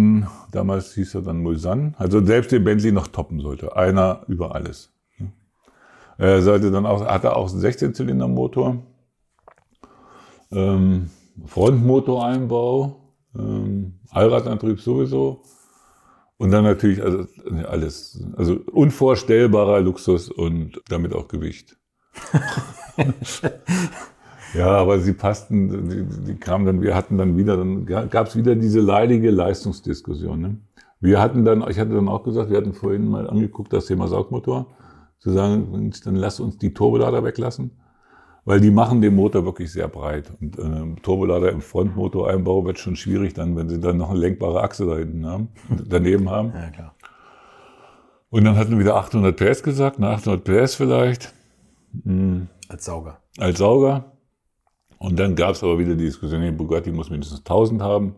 [0.52, 3.76] damals hieß er dann Mulsanne, also selbst den Bentley noch toppen sollte.
[3.76, 4.90] Einer über alles.
[6.18, 8.82] Äh, sollte dann auch, hatte auch einen 16-Zylinder-Motor,
[10.50, 11.10] ähm,
[11.46, 12.96] Frontmotoreinbau,
[13.38, 15.42] ähm, Allradantrieb sowieso.
[16.36, 17.26] Und dann natürlich also,
[17.68, 21.76] alles, also unvorstellbarer Luxus und damit auch Gewicht.
[24.54, 28.36] ja, aber sie passten, die, die kamen dann, wir hatten dann wieder, dann gab es
[28.36, 30.40] wieder diese leidige Leistungsdiskussion.
[30.40, 30.56] Ne?
[31.00, 34.08] Wir hatten dann, ich hatte dann auch gesagt, wir hatten vorhin mal angeguckt, das Thema
[34.08, 34.66] Saugmotor
[35.18, 37.72] zu sagen, dann lass uns die Turbolader weglassen,
[38.44, 40.32] weil die machen den Motor wirklich sehr breit.
[40.40, 44.62] Und äh, Turbolader im Frontmotoreinbau wird schon schwierig dann, wenn sie dann noch eine lenkbare
[44.62, 45.48] Achse da hinten haben,
[45.88, 46.52] daneben haben.
[46.54, 46.94] Ja, klar.
[48.30, 51.32] Und dann hatten wir wieder 800 PS gesagt, na, 800 PS vielleicht.
[52.04, 52.48] Mhm.
[52.68, 53.18] Als Sauger.
[53.38, 54.12] Als Sauger.
[54.98, 58.16] Und dann gab es aber wieder die Diskussion, nee, Bugatti muss mindestens 1000 haben.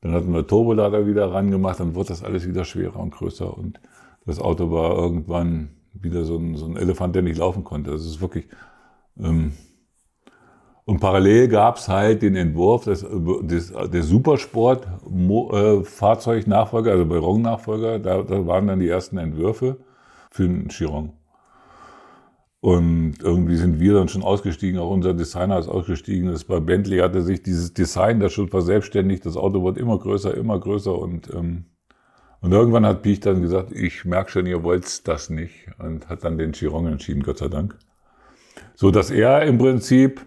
[0.00, 3.56] Dann hatten wir Turbolader wieder rangemacht, dann wurde das alles wieder schwerer und größer.
[3.56, 3.80] Und
[4.26, 5.70] das Auto war irgendwann
[6.02, 7.90] wieder so ein, so ein Elefant, der nicht laufen konnte.
[7.90, 8.48] Das ist wirklich.
[9.18, 9.52] Ähm,
[10.84, 13.06] und parallel gab es halt den Entwurf des,
[13.42, 19.76] des, der Supersport-Fahrzeugnachfolger, äh, also bei Rong-Nachfolger, da, da waren dann die ersten Entwürfe
[20.30, 21.12] für einen Chiron.
[22.60, 26.32] Und irgendwie sind wir dann schon ausgestiegen, auch unser Designer ist ausgestiegen.
[26.32, 29.24] Das bei Bentley hatte sich dieses Design da schon verselbstständigt.
[29.26, 31.66] Das Auto wird immer größer, immer größer und ähm,
[32.40, 36.24] und irgendwann hat Piech dann gesagt, ich merke schon, ihr wollt das nicht und hat
[36.24, 37.76] dann den Chiron entschieden, Gott sei Dank.
[38.74, 40.20] So dass er im Prinzip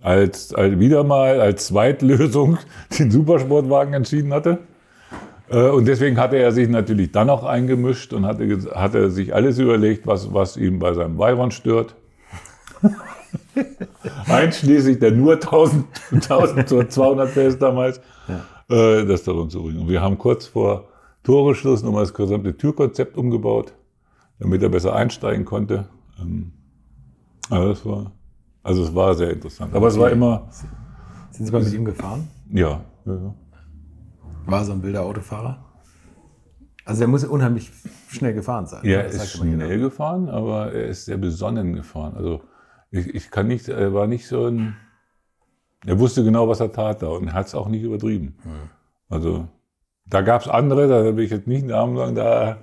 [0.00, 2.58] als, als wieder mal als Zweitlösung
[2.98, 4.58] den Supersportwagen entschieden hatte.
[5.50, 9.58] Äh, und deswegen hatte er sich natürlich dann auch eingemischt und hatte, hatte sich alles
[9.58, 11.94] überlegt, was, was ihm bei seinem Veyron stört.
[14.26, 19.00] Einschließlich der nur 1000, 1200 PS damals, ja.
[19.00, 19.80] äh, das darum zu bringen.
[19.80, 20.88] Und wir haben kurz vor
[21.22, 23.74] Toreschluss nochmal das gesamte Türkonzept umgebaut,
[24.38, 25.88] damit er besser einsteigen konnte.
[26.20, 26.52] Ähm,
[27.48, 28.12] also das war,
[28.62, 29.74] also es war sehr interessant.
[29.74, 30.48] Aber es war immer.
[31.30, 32.28] Sind Sie mal mit ihm gefahren?
[32.50, 32.80] Ja.
[33.06, 33.34] ja.
[34.46, 35.64] War so ein wilder Autofahrer?
[36.84, 37.70] Also er muss unheimlich
[38.08, 38.84] schnell gefahren sein.
[38.84, 42.14] Ja, er ist schnell gefahren, aber er ist sehr besonnen gefahren.
[42.16, 42.42] Also
[42.90, 44.76] ich, ich kann nicht, er war nicht so ein,
[45.86, 48.36] er wusste genau, was er tat da und hat es auch nicht übertrieben.
[49.08, 49.48] Also
[50.06, 52.58] da gab es andere, da will ich jetzt nicht Namen sagen, da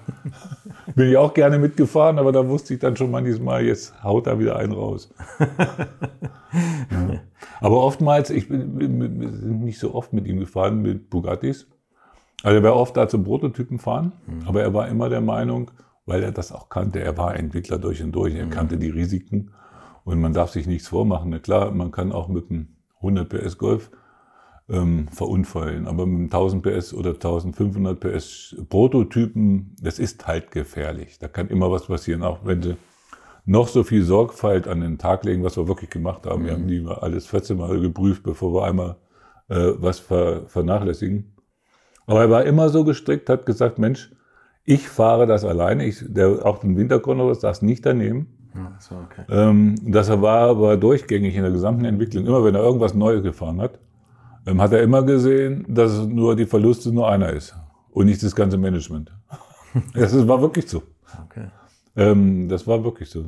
[0.95, 4.39] bin ich auch gerne mitgefahren, aber da wusste ich dann schon manchmal, jetzt haut da
[4.39, 5.13] wieder einen raus.
[5.39, 7.19] ja.
[7.61, 11.67] Aber oftmals, ich bin, bin, nicht so oft mit ihm gefahren, mit Bugattis.
[12.43, 14.47] Also er war oft da zum Prototypen fahren, mhm.
[14.47, 15.71] aber er war immer der Meinung,
[16.05, 18.51] weil er das auch kannte, er war Entwickler durch und durch, er mhm.
[18.51, 19.51] kannte die Risiken
[20.05, 21.31] und man darf sich nichts vormachen.
[21.31, 23.91] Na klar, man kann auch mit einem 100 PS Golf
[24.69, 25.87] ähm, verunfallen.
[25.87, 31.19] Aber mit 1000 PS oder 1500 PS Prototypen, das ist halt gefährlich.
[31.19, 32.77] Da kann immer was passieren, auch wenn sie
[33.45, 36.43] noch so viel Sorgfalt an den Tag legen, was wir wirklich gemacht haben.
[36.43, 36.45] Mhm.
[36.45, 38.97] Wir haben die mal alles 14 Mal geprüft, bevor wir einmal
[39.49, 41.33] äh, was ver vernachlässigen.
[42.05, 44.11] Aber er war immer so gestrickt, hat gesagt, Mensch,
[44.65, 45.85] ich fahre das alleine.
[45.85, 48.27] Ich, der, auch den Winterkontrolle saß nicht daneben.
[48.75, 49.23] Das, war okay.
[49.29, 52.25] ähm, das war aber durchgängig in der gesamten Entwicklung.
[52.25, 53.79] Immer wenn er irgendwas Neues gefahren hat,
[54.45, 57.55] ähm, hat er immer gesehen, dass nur die Verluste nur einer ist
[57.91, 59.11] und nicht das ganze Management.
[59.93, 60.83] das war wirklich so.
[61.25, 61.47] Okay.
[61.95, 63.25] Ähm, das war wirklich so.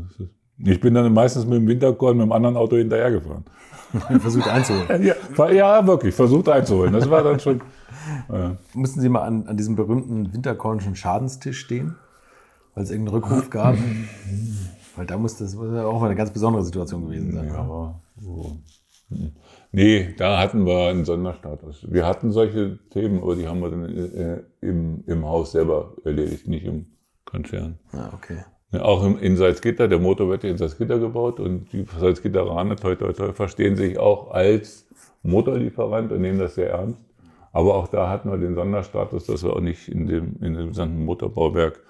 [0.58, 3.46] Ich bin dann meistens mit dem Winterkorn mit einem anderen Auto hinterhergefahren.
[4.20, 5.04] versucht einzuholen.
[5.38, 6.94] Ja, ja, wirklich, versucht einzuholen.
[6.94, 7.62] Das war dann schon.
[8.30, 8.52] Äh.
[8.74, 11.96] Mussten Sie mal an, an diesem berühmten Winterkornischen Schadenstisch stehen,
[12.74, 13.76] weil es irgendeinen Rückruf gab?
[14.96, 17.48] weil da muss das auch mal eine ganz besondere Situation gewesen sein.
[17.48, 18.52] Ja, aber, oh.
[19.74, 21.86] Nee, da hatten wir einen Sonderstatus.
[21.90, 26.48] Wir hatten solche Themen, aber die haben wir dann äh, im, im Haus selber erledigt,
[26.48, 26.88] nicht im
[27.24, 27.80] Konzern.
[27.94, 28.44] Ah, okay.
[28.80, 32.96] Auch im, in Salzgitter, der Motor wird ja in Salzgitter gebaut und die Salzgitteraner, toi,
[32.96, 34.88] toi, toi, verstehen sich auch als
[35.24, 37.00] Motorlieferant und nehmen das sehr ernst.
[37.54, 40.70] Aber auch da hatten wir den Sonderstatus, dass wir auch nicht in dem, in dem
[40.70, 41.82] gesamten Motorbauwerk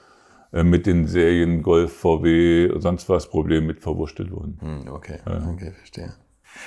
[0.53, 4.57] äh, mit den Serien Golf, VW, sonst was Problem mit verwurschtelt wurden.
[4.59, 6.13] Hm, okay, okay, verstehe.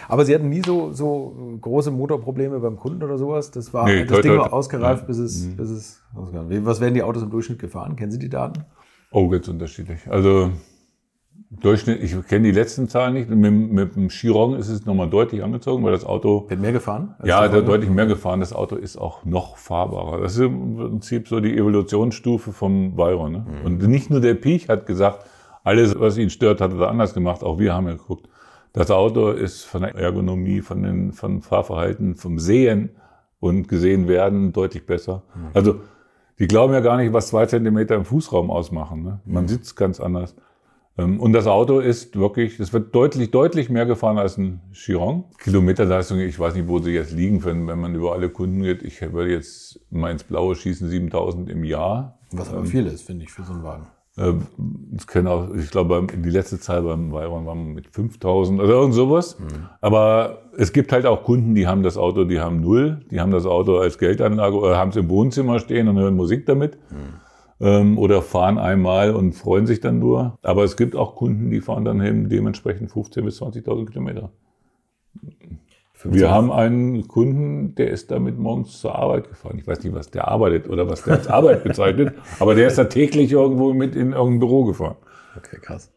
[0.09, 3.51] Aber Sie hatten nie so, so große Motorprobleme beim Kunden oder sowas?
[3.51, 5.07] Das war nee, das Ding war ausgereift, ja.
[5.07, 5.57] bis es, mhm.
[5.57, 7.97] bis es ausgereift Was werden die Autos im Durchschnitt gefahren?
[7.97, 8.65] Kennen Sie die Daten?
[9.11, 10.01] Oh, ganz unterschiedlich.
[10.09, 10.51] Also
[11.61, 13.31] Durchschnitt, ich kenne die letzten Zahlen nicht.
[13.31, 16.47] Mit, mit dem Chiron ist es nochmal deutlich angezogen, weil das Auto.
[16.49, 17.15] Wird mehr gefahren?
[17.25, 18.41] Ja, der deutlich mehr gefahren.
[18.41, 20.21] Das Auto ist auch noch fahrbarer.
[20.21, 23.33] Das ist im Prinzip so die Evolutionsstufe vom Veyron.
[23.33, 23.39] Ne?
[23.39, 23.67] Mhm.
[23.67, 25.27] Und nicht nur der Piech hat gesagt,
[25.63, 27.43] alles, was ihn stört, hat er anders gemacht.
[27.43, 28.29] Auch wir haben ja geguckt.
[28.75, 32.91] Das Auto ist von der Ergonomie, von den von Fahrverhalten, vom Sehen
[33.39, 35.23] und gesehen werden deutlich besser.
[35.35, 35.49] Mhm.
[35.55, 35.81] Also
[36.41, 39.05] die glauben ja gar nicht, was zwei Zentimeter im Fußraum ausmachen.
[39.05, 39.21] Ne?
[39.25, 39.49] Man mhm.
[39.49, 40.35] sitzt ganz anders.
[40.99, 45.25] Ähm, und das Auto ist wirklich, es wird deutlich, deutlich mehr gefahren als ein Chiron.
[45.39, 48.83] Kilometerleistung, ich weiß nicht, wo sie jetzt liegen, wenn, wenn man über alle Kunden geht.
[48.83, 52.19] Ich würde jetzt mal ins Blaue schießen, 7000 im Jahr.
[52.33, 53.87] Was aber ähm, viel ist, finde ich, für so einen Wagen.
[54.17, 54.47] Das ähm,
[55.09, 59.39] können auch, ich glaube, die letzte Zahl beim Bayern war mit 5000 oder irgend sowas.
[59.41, 59.69] Mhm.
[59.81, 63.33] Aber es gibt halt auch Kunden, die haben das Auto, die haben null, die haben
[63.33, 66.79] das Auto als Geldanlage oder haben es im Wohnzimmer stehen und hören Musik damit.
[66.91, 67.67] Mhm.
[67.67, 70.39] Ähm, oder fahren einmal und freuen sich dann nur.
[70.43, 74.31] Aber es gibt auch Kunden, die fahren dann eben dementsprechend 15.000 bis 20.000 Kilometer.
[76.05, 79.59] Wir haben einen Kunden, der ist damit morgens zur Arbeit gefahren.
[79.59, 82.79] Ich weiß nicht, was der arbeitet oder was der als Arbeit bezeichnet, aber der ist
[82.79, 84.97] da täglich irgendwo mit in irgendein Büro gefahren.
[85.37, 85.91] Okay, krass.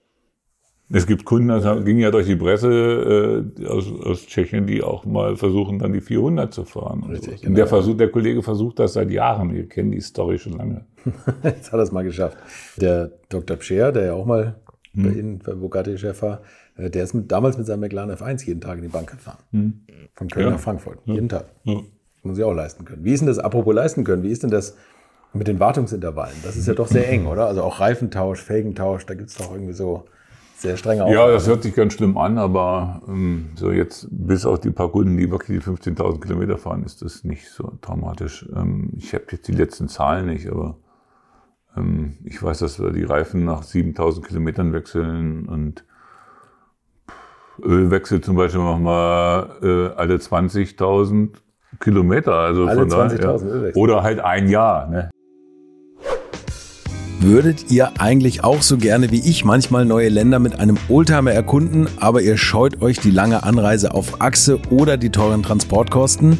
[0.89, 5.04] Es gibt Kunden, das ging ja durch die Presse äh, aus, aus Tschechien, die auch
[5.04, 7.04] mal versuchen, dann die 400 zu fahren.
[7.04, 7.56] Richtig, genau.
[7.56, 9.54] der, Versuch, der Kollege versucht das seit Jahren.
[9.54, 10.86] Wir kennen die Story schon lange.
[11.43, 12.38] Jetzt hat er es mal geschafft.
[12.78, 13.58] Der Dr.
[13.58, 14.56] Pscher, der ja auch mal
[14.93, 15.04] hm.
[15.04, 16.41] bei Ihnen, bei Bugatti-Chef war,
[16.78, 19.40] der ist mit, damals mit seinem McLaren F1 jeden Tag in die Bank gefahren.
[19.52, 19.82] Hm.
[20.13, 20.52] Von Köln ja.
[20.54, 21.00] nach Frankfurt.
[21.06, 21.13] Ja.
[21.16, 21.46] Jeden Tag.
[21.63, 21.82] Ja.
[22.24, 23.04] Muss ich auch leisten können.
[23.04, 24.76] Wie ist denn das, apropos leisten können, wie ist denn das
[25.34, 26.36] mit den Wartungsintervallen?
[26.44, 27.48] Das ist ja doch sehr eng, oder?
[27.48, 30.06] Also auch Reifentausch, Felgentausch, da gibt es doch irgendwie so
[30.58, 31.28] sehr strenge Aufgaben.
[31.28, 34.92] Ja, das hört sich ganz schlimm an, aber ähm, so jetzt bis auf die paar
[34.92, 38.48] Kunden, die wirklich die 15.000 Kilometer fahren, ist das nicht so dramatisch.
[38.56, 40.78] Ähm, ich habe jetzt die letzten Zahlen nicht, aber
[41.76, 45.86] ähm, ich weiß, dass wir die Reifen nach 7.000 Kilometern wechseln und
[47.63, 51.30] Ölwechsel zum Beispiel machen wir äh, alle 20.000
[51.80, 52.34] Kilometer.
[52.34, 53.36] Also alle 20.000 ja.
[53.36, 53.82] Ölwechsel.
[53.82, 54.88] Oder halt ein Jahr.
[54.88, 55.10] Ne?
[57.20, 61.88] Würdet ihr eigentlich auch so gerne wie ich manchmal neue Länder mit einem Oldtimer erkunden,
[62.00, 66.39] aber ihr scheut euch die lange Anreise auf Achse oder die teuren Transportkosten?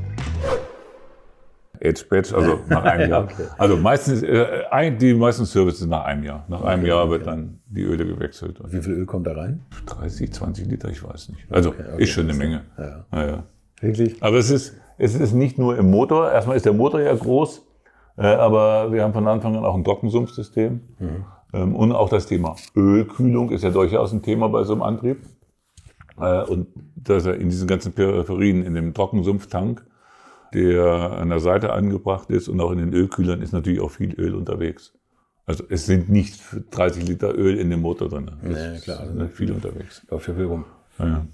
[1.83, 3.23] Age Badge, also nach einem Jahr.
[3.23, 3.47] okay.
[3.57, 6.45] Also meistens, äh, die meisten Services nach einem Jahr.
[6.47, 8.59] Nach einem okay, Jahr wird dann die Öle gewechselt.
[8.65, 9.61] Wie viel Öl kommt da rein?
[9.85, 11.51] 30, 20 Liter, ich weiß nicht.
[11.51, 12.61] Also okay, ist schon eine Menge.
[12.77, 13.05] Ja.
[13.13, 13.43] Ja,
[13.81, 14.21] Wirklich?
[14.21, 16.31] Aber es ist, es ist nicht nur im Motor.
[16.31, 17.65] Erstmal ist der Motor ja groß,
[18.17, 20.81] äh, aber wir haben von Anfang an auch ein Trockensumpfsystem.
[20.99, 21.25] Mhm.
[21.53, 25.17] Ähm, und auch das Thema Ölkühlung ist ja durchaus ein Thema bei so einem Antrieb.
[26.19, 29.83] Äh, und dass er in diesen ganzen Peripherien, in dem Trockensumpftank,
[30.53, 34.13] der an der Seite angebracht ist und auch in den Ölkühlern ist natürlich auch viel
[34.19, 34.93] Öl unterwegs.
[35.45, 38.31] Also es sind nicht 30 Liter Öl in dem Motor drin.
[38.43, 38.99] Ja, klar.
[39.01, 40.05] Also viel unterwegs.
[40.09, 40.65] Läuft ja viel rum.
[40.99, 41.25] Ja.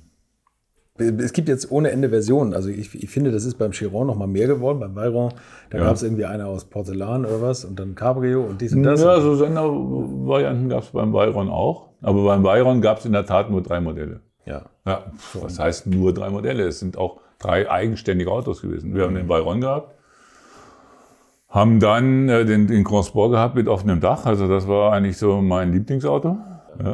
[0.99, 2.55] Es gibt jetzt ohne Ende Versionen.
[2.55, 4.79] Also ich, ich finde, das ist beim Chiron noch mal mehr geworden.
[4.79, 5.33] Beim Veyron,
[5.69, 5.83] da ja.
[5.83, 9.03] gab es irgendwie eine aus Porzellan oder was und dann Cabrio und dies und das.
[9.03, 11.89] Ja, so Sendervarianten gab es beim Veyron auch.
[12.01, 14.21] Aber beim Veyron gab es in der Tat nur drei Modelle.
[14.45, 14.63] Ja.
[14.85, 15.03] ja.
[15.33, 16.65] Was heißt nur drei Modelle?
[16.65, 18.95] Es sind auch drei eigenständige Autos gewesen.
[18.95, 19.93] Wir haben den Bayron gehabt,
[21.49, 24.25] haben dann äh, den, den Grand Sport gehabt mit offenem Dach.
[24.25, 26.37] Also das war eigentlich so mein Lieblingsauto.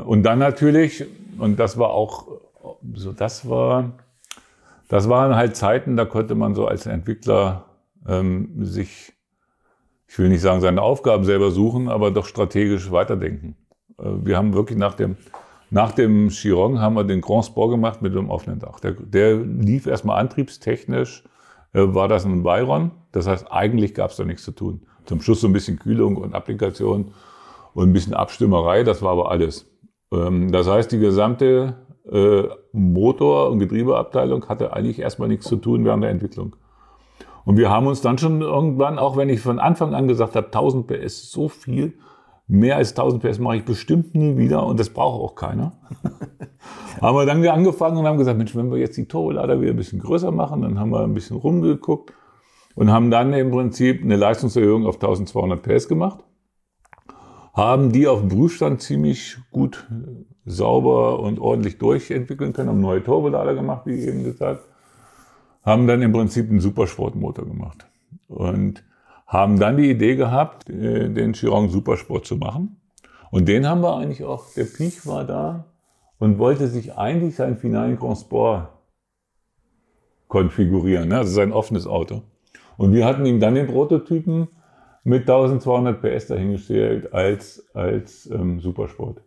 [0.06, 1.06] Und dann natürlich,
[1.38, 2.28] und das war auch
[2.94, 3.92] so, das war,
[4.88, 7.66] das waren halt Zeiten, da konnte man so als Entwickler
[8.08, 9.14] ähm, sich,
[10.08, 13.56] ich will nicht sagen, seine Aufgaben selber suchen, aber doch strategisch weiterdenken.
[13.98, 15.18] Äh, wir haben wirklich nach dem
[15.74, 18.80] nach dem Chiron haben wir den Grand Sport gemacht mit dem offenen Dach.
[18.80, 21.24] Der, der lief erstmal antriebstechnisch,
[21.74, 22.91] äh, war das ein Byron.
[23.12, 24.82] Das heißt, eigentlich gab es da nichts zu tun.
[25.06, 27.12] Zum Schluss so ein bisschen Kühlung und Applikation
[27.74, 29.66] und ein bisschen Abstimmerei, das war aber alles.
[30.12, 31.76] Ähm, das heißt, die gesamte
[32.08, 36.56] äh, Motor- und Getriebeabteilung hatte eigentlich erstmal nichts zu tun während der Entwicklung.
[37.45, 40.45] Und wir haben uns dann schon irgendwann, auch wenn ich von Anfang an gesagt habe,
[40.45, 41.97] 1000 PS so viel,
[42.48, 45.74] mehr als 1000 PS mache ich bestimmt nie wieder und das braucht auch keiner.
[47.02, 49.78] haben wir dann angefangen und haben gesagt, Mensch, wenn wir jetzt die Turbolader wieder ein
[49.78, 52.14] bisschen größer machen, dann haben wir ein bisschen rumgeguckt
[52.76, 56.24] und haben dann im Prinzip eine Leistungserhöhung auf 1200 PS gemacht.
[57.54, 59.88] Haben die auf dem Prüfstand ziemlich gut
[60.46, 64.64] sauber und ordentlich durchentwickeln können, haben neue Turbolader gemacht, wie eben gesagt.
[65.64, 67.88] Haben dann im Prinzip einen Supersportmotor gemacht.
[68.28, 68.84] Und
[69.28, 72.78] haben dann die Idee gehabt, äh, den Chiron Supersport zu machen.
[73.32, 75.65] Und den haben wir eigentlich auch, der Piech war da
[76.19, 78.69] und wollte sich eigentlich seinen finalen Grand Sport
[80.28, 81.17] konfigurieren, ne?
[81.17, 82.21] also sein offenes Auto.
[82.78, 84.47] Und wir hatten ihm dann den Prototypen
[85.03, 89.21] mit 1200 PS dahingestellt als, als ähm, Supersport.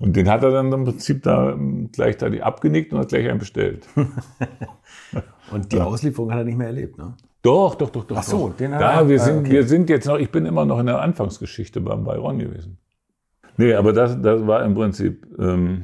[0.00, 3.38] Und den hat er dann im Prinzip da ähm, gleichzeitig abgenickt und hat gleich einen
[3.38, 3.86] bestellt.
[5.52, 7.14] und die Auslieferung hat er nicht mehr erlebt, ne?
[7.44, 8.16] Doch, doch, doch, doch.
[8.16, 8.56] Ach so, doch.
[8.56, 9.50] den da, wir sind, okay.
[9.50, 12.78] wir sind jetzt noch, ich bin immer noch in der Anfangsgeschichte beim Bayron gewesen.
[13.58, 15.82] Nee, aber das, das war im Prinzip, ähm,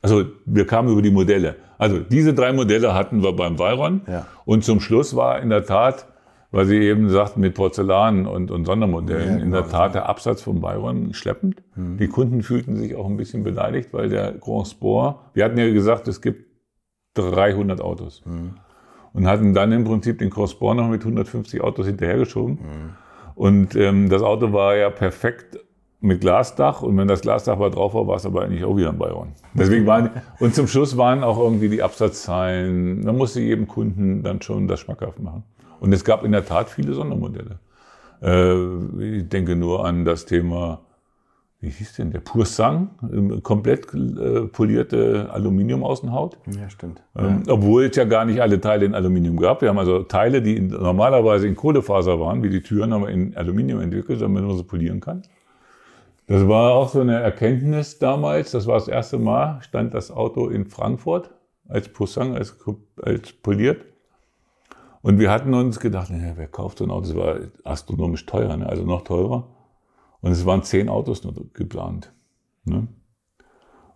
[0.00, 1.56] also wir kamen über die Modelle.
[1.76, 4.02] Also diese drei Modelle hatten wir beim Bayron.
[4.06, 4.26] Ja.
[4.44, 6.06] Und zum Schluss war in der Tat,
[6.52, 9.44] weil Sie eben sagten, mit Porzellan und, und Sondermodellen, ja, genau.
[9.44, 9.72] in der genau.
[9.72, 11.64] Tat der Absatz von Bayron schleppend.
[11.74, 11.98] Mhm.
[11.98, 15.68] Die Kunden fühlten sich auch ein bisschen beleidigt, weil der Grand Sport, wir hatten ja
[15.72, 16.46] gesagt, es gibt
[17.14, 18.22] 300 Autos.
[18.24, 18.54] Mhm
[19.16, 22.54] und hatten dann im Prinzip den Crossbore noch mit 150 Autos hinterhergeschoben.
[22.56, 22.90] Mhm.
[23.34, 25.58] Und ähm, das Auto war ja perfekt
[26.00, 28.90] mit Glasdach und wenn das Glasdach mal drauf war, war es aber eigentlich auch wieder
[28.90, 29.32] ein Bayern.
[29.54, 34.42] Deswegen waren, und zum Schluss waren auch irgendwie die Absatzzahlen, man musste jedem Kunden dann
[34.42, 35.44] schon das schmackhaft machen.
[35.80, 37.58] Und es gab in der Tat viele Sondermodelle.
[38.22, 40.80] Äh, ich denke nur an das Thema
[41.60, 42.20] wie hieß denn der?
[42.20, 46.38] Pur Sang, ähm, komplett äh, polierte Aluminium-Außenhaut.
[46.46, 47.02] Ja, stimmt.
[47.16, 47.52] Ähm, ja.
[47.54, 49.62] Obwohl es ja gar nicht alle Teile in Aluminium gab.
[49.62, 53.10] Wir haben also Teile, die in, normalerweise in Kohlefaser waren, wie die Türen, haben wir
[53.10, 55.22] in Aluminium entwickelt, damit man sie polieren kann.
[56.26, 58.50] Das war auch so eine Erkenntnis damals.
[58.50, 61.30] Das war das erste Mal, stand das Auto in Frankfurt
[61.68, 62.56] als Poussang, als,
[63.02, 63.84] als poliert.
[65.02, 67.06] Und wir hatten uns gedacht, naja, wer kauft so ein Auto?
[67.06, 68.68] Das war astronomisch teuer, ne?
[68.68, 69.46] also noch teurer.
[70.26, 72.12] Und es waren zehn Autos nur geplant.
[72.64, 72.88] Ne?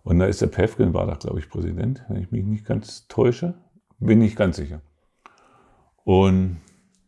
[0.03, 3.05] Und da ist der Pevkin, war da, glaube ich, Präsident, wenn ich mich nicht ganz
[3.09, 3.55] täusche.
[3.99, 4.81] Bin nicht ganz sicher.
[6.05, 6.61] Und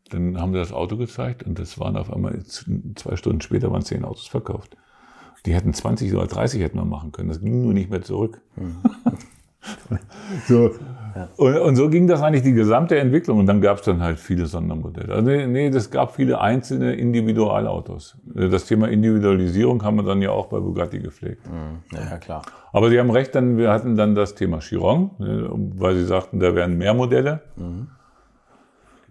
[0.09, 3.84] dann haben wir das Auto gezeigt und das waren auf einmal, zwei Stunden später waren
[3.84, 4.76] zehn Autos verkauft.
[5.45, 7.30] Die hätten 20 oder 30 hätten wir machen können.
[7.30, 8.41] Das ging nur nicht mehr zurück.
[8.57, 8.82] Mhm.
[10.47, 10.72] so,
[11.38, 13.39] und, und, so ging das eigentlich die gesamte Entwicklung.
[13.39, 15.14] Und dann gab es dann halt viele Sondermodelle.
[15.14, 18.18] Also nee, nee, das gab viele einzelne Individualautos.
[18.26, 21.45] Das Thema Individualisierung haben wir dann ja auch bei Bugatti gepflegt.
[21.47, 21.97] Mhm.
[21.97, 22.41] Ja, klar.
[22.72, 25.11] Aber Sie haben recht, dann, wir hatten dann das Thema Chiron,
[25.78, 27.41] weil Sie sagten, da wären mehr Modelle.
[27.55, 27.88] Mhm.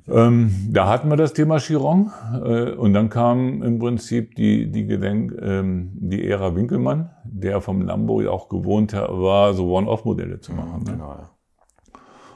[0.08, 4.86] Ähm, da hatten wir das Thema Chiron äh, und dann kam im Prinzip die, die,
[4.86, 10.82] Gedenk, ähm, die Ära Winkelmann, der vom Lambo auch gewohnt war, so One-Off-Modelle zu machen.
[10.84, 10.92] Ne?
[10.92, 11.30] Genau, ja.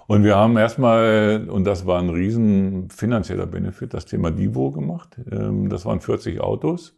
[0.07, 5.21] Und wir haben erstmal, und das war ein riesen finanzieller Benefit, das Thema Divo gemacht.
[5.31, 6.97] Ähm, das waren 40 Autos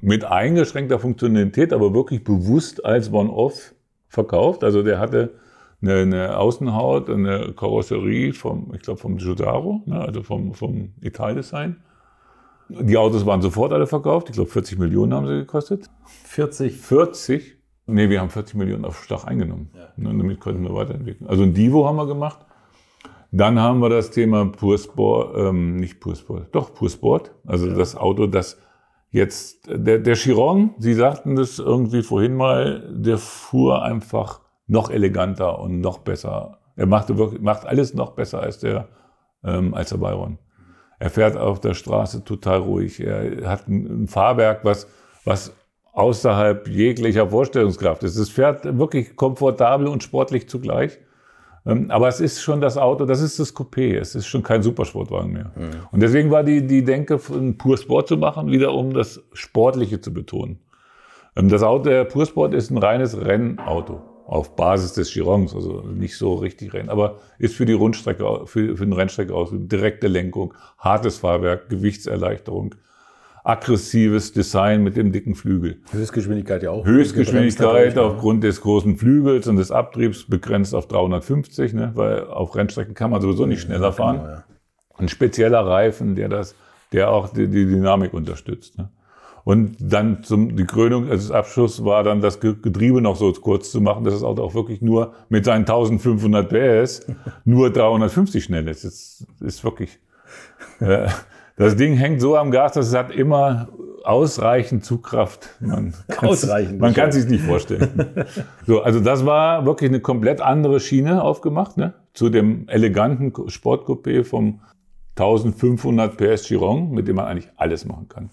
[0.00, 3.74] mit eingeschränkter Funktionalität, aber wirklich bewusst als One-Off
[4.08, 4.64] verkauft.
[4.64, 5.30] Also der hatte
[5.82, 11.76] eine, eine Außenhaut, eine Karosserie vom, ich glaube, vom Giugiaro, ne, also vom, vom Italdesign.
[12.68, 14.30] Die Autos waren sofort alle verkauft.
[14.30, 15.90] Ich glaube, 40 Millionen haben sie gekostet.
[16.24, 16.78] 40?
[16.78, 17.58] 40.
[17.86, 19.70] Nee, wir haben 40 Millionen auf Stach eingenommen.
[19.74, 19.88] Ja.
[19.96, 21.28] Ne, damit konnten wir weiterentwickeln.
[21.28, 22.46] Also ein Divo haben wir gemacht.
[23.30, 27.34] Dann haben wir das Thema Pur Sport, ähm, nicht Pur Sport, doch Pur Sport.
[27.46, 27.74] Also ja.
[27.74, 28.58] das Auto, das
[29.10, 34.40] jetzt, der, der Chiron, Sie sagten das irgendwie vorhin mal, der fuhr einfach
[34.72, 36.58] noch eleganter und noch besser.
[36.76, 38.88] Er machte wirklich, macht alles noch besser als der,
[39.44, 40.38] ähm, als der Byron.
[40.98, 42.98] Er fährt auf der Straße total ruhig.
[43.00, 44.88] Er hat ein, ein Fahrwerk, was,
[45.24, 45.54] was
[45.92, 48.16] außerhalb jeglicher Vorstellungskraft ist.
[48.16, 50.98] Es fährt wirklich komfortabel und sportlich zugleich.
[51.66, 54.62] Ähm, aber es ist schon das Auto, das ist das Coupé, es ist schon kein
[54.62, 55.52] Supersportwagen mehr.
[55.54, 55.70] Mhm.
[55.92, 60.00] Und deswegen war die, die Denke, einen Pur Sport zu machen, wieder um das Sportliche
[60.00, 60.60] zu betonen.
[61.36, 65.82] Ähm, das Auto, der Pur Sport ist ein reines Rennauto auf Basis des Girons, also
[65.82, 70.08] nicht so richtig Rennen, aber ist für die Rundstrecke, für, für den Rennstrecke aus, direkte
[70.08, 72.74] Lenkung, hartes Fahrwerk, Gewichtserleichterung,
[73.44, 75.82] aggressives Design mit dem dicken Flügel.
[75.90, 76.86] Höchstgeschwindigkeit ja auch.
[76.86, 82.94] Höchstgeschwindigkeit aufgrund des großen Flügels und des Abtriebs begrenzt auf 350, ne, weil auf Rennstrecken
[82.94, 84.16] kann man sowieso nicht schneller genau, fahren.
[84.16, 84.44] Genau, ja.
[84.96, 86.54] Ein spezieller Reifen, der das,
[86.92, 88.78] der auch die, die Dynamik unterstützt.
[88.78, 88.88] Ne.
[89.44, 93.72] Und dann zum, die Krönung, also das Abschluss war dann das Getriebe noch so kurz
[93.72, 97.06] zu machen, dass das Auto auch wirklich nur mit seinen 1500 PS
[97.44, 98.84] nur 350 schnell ist.
[98.84, 99.98] Das ist wirklich,
[100.80, 101.08] äh,
[101.56, 103.68] das Ding hängt so am Gas, dass es hat immer
[104.04, 105.48] ausreichend Zugkraft.
[105.60, 107.12] Man Ausreichend, Man kann ja.
[107.12, 108.06] sich nicht vorstellen.
[108.66, 111.94] so, also das war wirklich eine komplett andere Schiene aufgemacht, ne?
[112.14, 114.60] Zu dem eleganten Sportcoupé vom
[115.16, 118.30] 1500 PS Chiron, mit dem man eigentlich alles machen kann.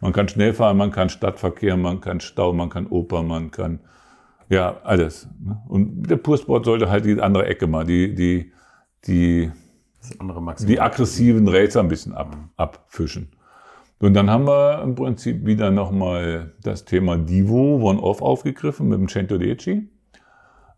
[0.00, 3.80] Man kann schnell fahren, man kann Stadtverkehr, man kann Stau, man kann Oper, man kann
[4.48, 5.28] ja alles.
[5.40, 5.60] Ne?
[5.68, 8.52] Und der Pursport sollte halt die andere Ecke mal, die die
[9.06, 9.50] die
[10.68, 13.30] die aggressiven Racer ein bisschen ab, abfischen.
[13.98, 19.08] Und dann haben wir im Prinzip wieder nochmal das Thema Divo One-Off aufgegriffen mit dem
[19.08, 19.88] Centodeci,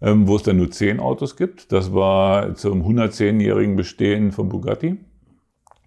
[0.00, 1.72] ähm, wo es dann nur 10 Autos gibt.
[1.72, 4.98] Das war zum 110-jährigen Bestehen von Bugatti.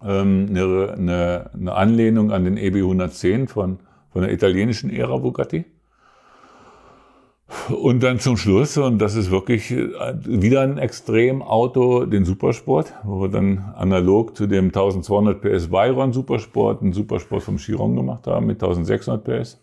[0.04, 3.78] Ähm, eine, eine, eine Anlehnung an den EB 110 von,
[4.12, 5.64] von der italienischen Ära Bugatti.
[7.68, 9.86] Und dann zum Schluss, und das ist wirklich äh,
[10.24, 16.82] wieder ein Extremauto, den Supersport, wo wir dann analog zu dem 1200 PS Veyron Supersport
[16.82, 19.60] einen Supersport vom Chiron gemacht haben mit 1600 PS,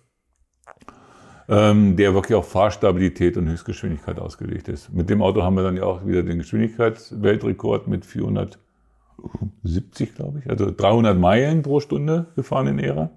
[1.50, 4.94] ähm, der wirklich auf Fahrstabilität und Höchstgeschwindigkeit ausgelegt ist.
[4.94, 8.06] Mit dem Auto haben wir dann ja auch wieder den Geschwindigkeitsweltrekord mit
[9.64, 13.10] 470, glaube ich, also 300 Meilen pro Stunde gefahren in Ära.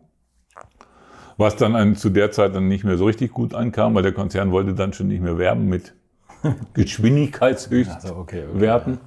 [1.39, 4.13] Was dann an, zu der Zeit dann nicht mehr so richtig gut ankam, weil der
[4.13, 5.95] Konzern wollte dann schon nicht mehr werben mit
[6.75, 8.11] Geschwindigkeitshöchstwerten.
[8.11, 8.99] Also, okay, okay.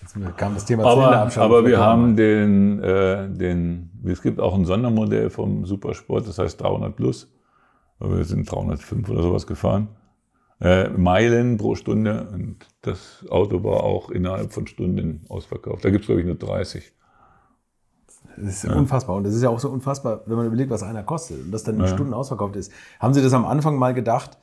[0.00, 4.66] Jetzt kam das Thema Aber, aber wir haben den, äh, den, es gibt auch ein
[4.66, 7.32] Sondermodell vom Supersport, das heißt 300 plus.
[8.00, 9.88] Wir sind 305 oder sowas gefahren.
[10.64, 15.84] Äh, Meilen pro Stunde und das Auto war auch innerhalb von Stunden ausverkauft.
[15.84, 16.90] Da gibt es, glaube ich, nur 30.
[18.36, 19.16] Das ist unfassbar.
[19.16, 21.64] Und das ist ja auch so unfassbar, wenn man überlegt, was einer kostet und das
[21.64, 22.72] dann in Stunden ausverkauft ist.
[22.98, 24.38] Haben Sie das am Anfang mal gedacht,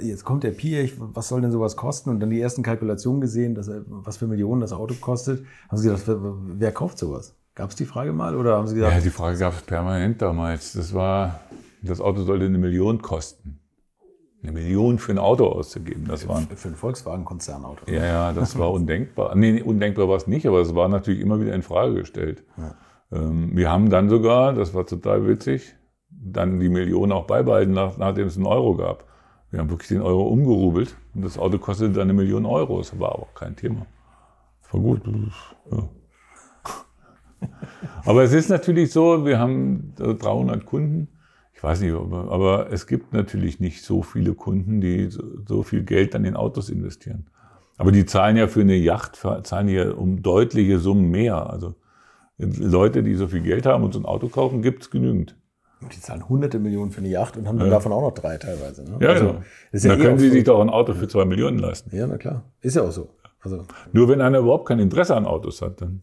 [0.00, 2.10] jetzt kommt der Piech, was soll denn sowas kosten?
[2.10, 5.44] Und dann die ersten Kalkulationen gesehen, dass, was für Millionen das Auto kostet.
[5.68, 7.36] Haben Sie gedacht, wer, kauft sowas?
[7.54, 8.34] Gab es die Frage mal?
[8.34, 10.72] Oder haben Sie Ja, gesagt, die Frage gab es permanent damals.
[10.72, 11.40] Das war,
[11.82, 13.60] das Auto sollte eine Million kosten.
[14.46, 17.90] Eine Million für ein Auto auszugeben, das waren für ein Volkswagen-Konzernauto?
[17.90, 19.34] Ja, ja, das war undenkbar.
[19.34, 22.44] Nee, undenkbar war es nicht, aber es war natürlich immer wieder in Frage gestellt.
[23.10, 25.74] Ähm, wir haben dann sogar, das war total witzig,
[26.10, 29.04] dann die Million auch beibehalten, nach, nachdem es einen Euro gab.
[29.50, 32.78] Wir haben wirklich den Euro umgerubelt und das Auto kostete dann eine Million Euro.
[32.78, 33.86] Das war aber auch kein Thema.
[34.62, 35.02] Das war gut.
[35.72, 35.88] Ja.
[38.04, 41.08] Aber es ist natürlich so, wir haben so 300 Kunden.
[41.56, 46.12] Ich weiß nicht, aber, es gibt natürlich nicht so viele Kunden, die so, viel Geld
[46.12, 47.26] dann in Autos investieren.
[47.78, 51.48] Aber die zahlen ja für eine Yacht, zahlen ja um deutliche Summen mehr.
[51.50, 51.74] Also
[52.38, 55.34] Leute, die so viel Geld haben und so ein Auto kaufen, gibt es genügend.
[55.80, 58.84] Die zahlen hunderte Millionen für eine Yacht und haben dann davon auch noch drei teilweise.
[58.84, 58.98] Ne?
[59.00, 59.42] Ja, also, ja.
[59.72, 61.94] Ja da eh können sie so- sich doch ein Auto für zwei Millionen leisten.
[61.94, 62.44] Ja, na klar.
[62.60, 63.08] Ist ja auch so.
[63.40, 66.02] Also, Nur wenn einer überhaupt kein Interesse an Autos hat, dann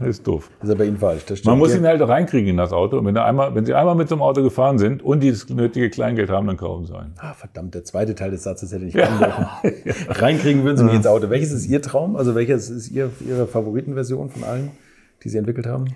[0.00, 0.50] ist doof.
[0.62, 1.24] ist ja bei Ihnen falsch.
[1.26, 1.42] Das.
[1.44, 1.78] Man muss Ja.
[1.78, 2.98] ihn halt reinkriegen in das Auto.
[2.98, 5.48] Und wenn, er einmal, wenn sie einmal mit so einem Auto gefahren sind und dieses
[5.48, 7.14] nötige Kleingeld haben, dann kaufen sie einen.
[7.18, 9.46] Ah, verdammt, der zweite Teil des Satzes hätte ich kommen dürfen.
[10.08, 11.30] Reinkriegen würden Sie nicht ins Auto.
[11.30, 12.16] Welches ist Ihr Traum?
[12.16, 14.70] Also welches ist Ihr, Ihre Favoritenversion von allen,
[15.24, 15.86] die Sie entwickelt haben?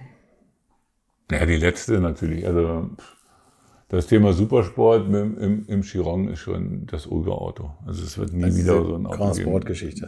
[1.30, 2.46] Ja, die letzte natürlich.
[2.46, 2.90] Also
[3.94, 7.72] das Thema Supersport im, im, im Chiron ist schon das Urauto.
[7.86, 9.36] Also es wird nie Das wieder so ein Auto Grand.
[9.36, 10.06] Sport-Geschichte.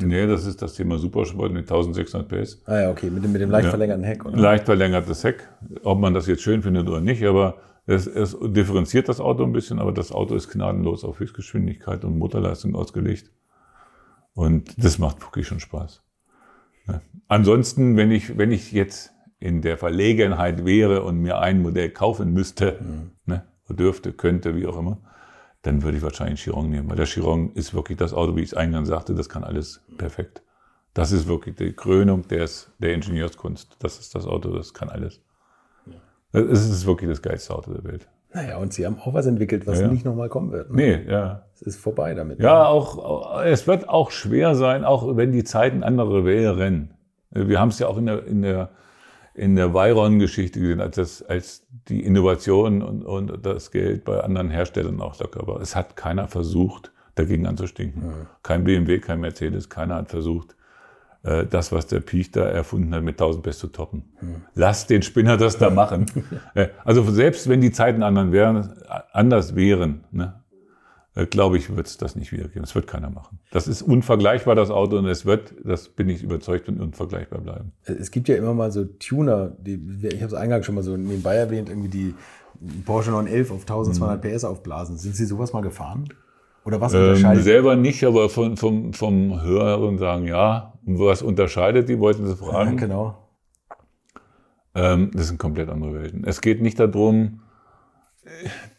[0.00, 2.62] Äh, nee, das ist das Thema Supersport mit 1600 PS.
[2.66, 3.70] Ah ja, okay, mit dem, mit dem leicht Ja.
[3.70, 4.36] verlängerten Heck, oder?
[4.36, 5.48] Leicht verlängertes Heck.
[5.84, 9.52] Ob man das jetzt schön findet oder nicht, aber es, es differenziert das Auto ein
[9.52, 13.30] bisschen, aber das Auto ist gnadenlos auf Höchstgeschwindigkeit und Motorleistung ausgelegt.
[14.34, 16.02] Und das macht wirklich schon Spaß.
[16.86, 17.00] Ja.
[17.28, 22.32] Ansonsten, wenn ich, wenn ich jetzt in der Verlegenheit wäre und mir ein Modell kaufen
[22.32, 22.78] müsste,
[23.26, 24.98] ne, dürfte, könnte, wie auch immer,
[25.62, 28.48] dann würde ich wahrscheinlich Chiron nehmen, weil der Chiron ist wirklich das Auto, wie ich
[28.48, 30.42] es eingangs sagte, das kann alles perfekt.
[30.94, 33.76] Das ist wirklich die Krönung des, der Ingenieurskunst.
[33.78, 35.20] Das ist das Auto, das kann alles.
[36.32, 38.08] Es ist wirklich das geilste Auto der Welt.
[38.34, 39.92] Naja, und Sie haben auch was entwickelt, was Ja, ja.
[39.92, 40.70] nicht nochmal kommen wird.
[40.70, 40.76] Ne?
[40.76, 41.46] Nee, ja.
[41.54, 42.40] Es ist vorbei damit.
[42.40, 46.94] Ja, auch, es wird auch schwer sein, auch wenn die Zeiten andere wären.
[47.30, 48.70] Wir haben es ja auch in der, in der,
[49.38, 54.50] in der Veyron-Geschichte gesehen, als, das, als die Innovation und, und das Geld bei anderen
[54.50, 55.60] Herstellern auch locker war.
[55.60, 58.02] Es hat keiner versucht, dagegen anzustinken.
[58.42, 60.56] Kein BMW, kein Mercedes, keiner hat versucht,
[61.22, 64.04] äh, das, was der Piech da erfunden hat, mit 1000 PS zu toppen.
[64.54, 66.06] Lass den Spinner das da machen.
[66.54, 68.74] Äh, also selbst wenn die Zeiten anderen wären,
[69.12, 70.47] anders wären, ne, äh,
[71.30, 72.62] glaube ich, wird es das nicht wiedergeben.
[72.62, 73.40] Das wird keiner machen.
[73.50, 77.72] Das ist unvergleichbar, das Auto, und es wird, das bin ich überzeugt, und unvergleichbar bleiben.
[77.84, 80.96] Es gibt ja immer mal so Tuner, die, ich habe es eingangs schon mal so
[80.96, 82.14] nebenbei erwähnt, irgendwie die
[82.84, 84.96] Porsche 911 auf 1200 PS aufblasen.
[84.96, 86.08] Sind Sie sowas mal gefahren?
[86.64, 90.74] Oder was Ähm, unterscheidet selber nicht, aber von, vom, vom Hören sagen, ja.
[90.84, 92.76] Und was unterscheidet die, wollten Sie Ja, fragen?
[92.76, 93.16] genau.
[94.74, 96.24] Ähm, das sind komplett andere Welten.
[96.24, 97.40] Es geht nicht darum,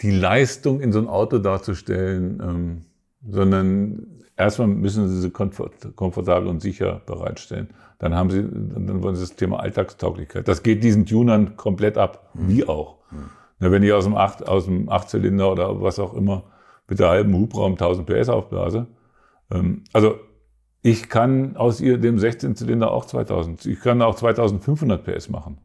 [0.01, 2.81] die Leistung in so ein Auto darzustellen, ähm,
[3.27, 7.69] sondern erstmal müssen sie sie komfort, komfortabel und sicher bereitstellen.
[7.99, 10.47] Dann haben sie, dann wollen sie das Thema Alltagstauglichkeit.
[10.47, 12.47] Das geht diesen Tunern komplett ab, mhm.
[12.49, 12.97] wie auch.
[13.11, 13.29] Mhm.
[13.59, 16.43] Na, wenn ich aus dem, Acht, aus dem Achtzylinder oder was auch immer
[16.87, 18.87] mit der halben Hubraum 1000 PS aufblase,
[19.51, 20.15] ähm, also
[20.81, 25.57] ich kann aus ihr dem 16-Zylinder auch 2000, ich kann auch 2500 PS machen.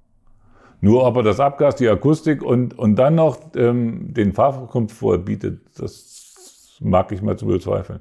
[0.85, 5.63] Nur ob er das Abgas, die Akustik und, und dann noch ähm, den Fahrkomfort bietet,
[5.79, 8.01] das mag ich mal zu bezweifeln.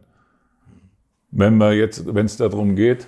[1.31, 3.07] Wenn wir jetzt, wenn es darum geht,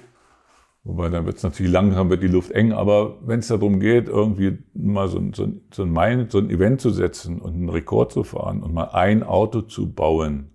[0.85, 4.07] wobei dann wird es natürlich langsam, wird die Luft eng, aber wenn es darum geht,
[4.07, 8.23] irgendwie mal so, so, so, ein so ein Event zu setzen und einen Rekord zu
[8.23, 10.51] fahren und mal ein Auto zu bauen,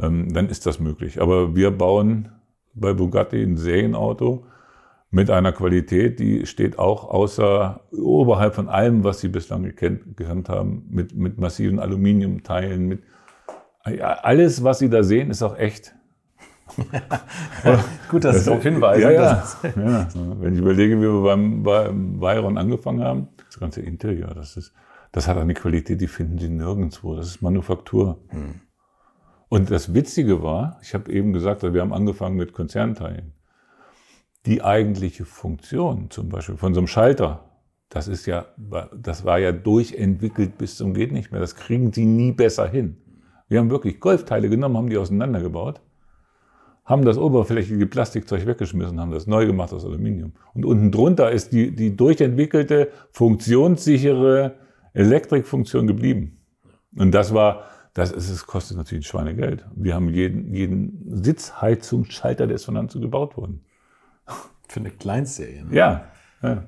[0.00, 1.20] ähm, dann ist das möglich.
[1.20, 2.30] Aber wir bauen
[2.72, 4.46] bei Bugatti ein Serienauto
[5.10, 10.48] mit einer Qualität, die steht auch außer, oberhalb von allem, was Sie bislang gekannt, gekannt
[10.48, 13.02] haben, mit, mit massiven Aluminiumteilen, mit,
[13.82, 15.94] alles, was Sie da sehen, ist auch echt.
[18.10, 19.02] Gut, dass Sie darauf hinweisen.
[19.02, 19.44] Ja, ja.
[19.76, 20.08] ja,
[20.40, 24.74] Wenn ich überlege, wie wir beim, beim Bayron angefangen haben, das ganze Interieur, das, ist,
[25.12, 27.14] das hat eine Qualität, die finden Sie nirgendwo.
[27.14, 28.18] Das ist Manufaktur.
[28.28, 28.60] Hm.
[29.48, 33.32] Und das Witzige war, ich habe eben gesagt, wir haben angefangen mit Konzernteilen.
[34.46, 37.44] Die eigentliche Funktion, zum Beispiel von so einem Schalter,
[37.88, 38.46] das ist ja,
[38.96, 41.40] das war ja durchentwickelt bis zum geht nicht mehr.
[41.40, 42.96] Das kriegen Sie nie besser hin.
[43.48, 45.80] Wir haben wirklich Golfteile genommen, haben die auseinandergebaut
[46.86, 50.32] haben das oberflächige Plastikzeug weggeschmissen, haben das neu gemacht aus Aluminium.
[50.54, 54.54] Und unten drunter ist die, die durchentwickelte, funktionssichere
[54.92, 56.38] Elektrikfunktion geblieben.
[56.96, 59.66] Und das war, das ist, es kostet natürlich Schweinegeld.
[59.74, 63.64] Wir haben jeden, jeden Sitzheizungsschalter, der ist von Hand zu gebaut worden.
[64.68, 65.64] Für eine Kleinstserie.
[65.64, 65.74] Ne?
[65.74, 66.04] Ja,
[66.42, 66.64] ja.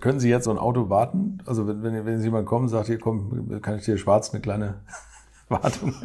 [0.00, 1.38] Können Sie jetzt so ein Auto warten?
[1.44, 4.40] Also wenn, wenn, wenn jemand kommt und sagt, hier komm, kann ich dir schwarz eine
[4.40, 4.76] kleine
[5.48, 5.92] Wartung.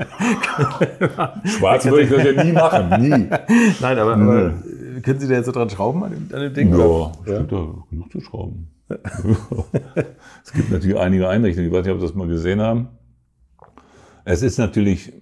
[1.45, 3.29] Schwarz würde ich das ja nie machen, nie.
[3.81, 4.53] Nein, aber, aber
[5.03, 6.69] können Sie da jetzt so dran schrauben an dem, an dem Ding?
[6.75, 7.37] Ja, es ja.
[7.39, 8.69] gibt da genug zu schrauben.
[8.87, 12.87] es gibt natürlich einige Einrichtungen, ich weiß nicht, ob Sie das mal gesehen haben.
[14.25, 15.13] Es ist natürlich,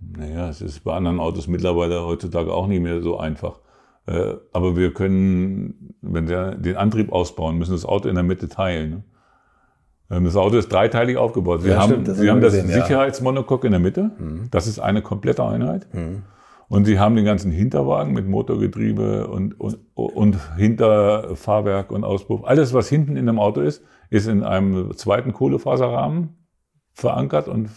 [0.00, 3.60] naja, es ist bei anderen Autos mittlerweile heutzutage auch nicht mehr so einfach.
[4.10, 8.48] Äh, aber wir können, wenn wir den Antrieb ausbauen, müssen das Auto in der Mitte
[8.48, 8.90] teilen.
[8.90, 9.02] Ne?
[10.10, 11.62] Ähm, das Auto ist dreiteilig aufgebaut.
[11.62, 14.10] Wir ja, haben, stimmt, Sie haben das gesehen, Sicherheitsmonocoque in der Mitte.
[14.18, 14.48] Mhm.
[14.50, 15.86] Das ist eine komplette Einheit.
[15.94, 16.22] Mhm.
[16.68, 22.42] Und Sie haben den ganzen Hinterwagen mit Motorgetriebe und, und, und Hinterfahrwerk und Auspuff.
[22.44, 26.30] Alles, was hinten in dem Auto ist, ist in einem zweiten Kohlefaserrahmen
[26.94, 27.70] verankert und,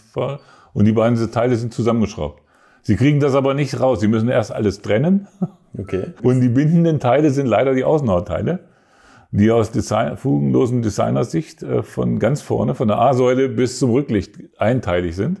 [0.72, 2.43] und die beiden Teile sind zusammengeschraubt.
[2.84, 3.98] Sie kriegen das aber nicht raus.
[3.98, 5.26] Sie müssen erst alles trennen.
[5.76, 6.04] Okay.
[6.22, 8.60] Und die bindenden Teile sind leider die Außenhautteile
[9.36, 14.38] die aus Design, fugenlosen Designersicht äh, von ganz vorne, von der A-Säule bis zum Rücklicht
[14.58, 15.40] einteilig sind.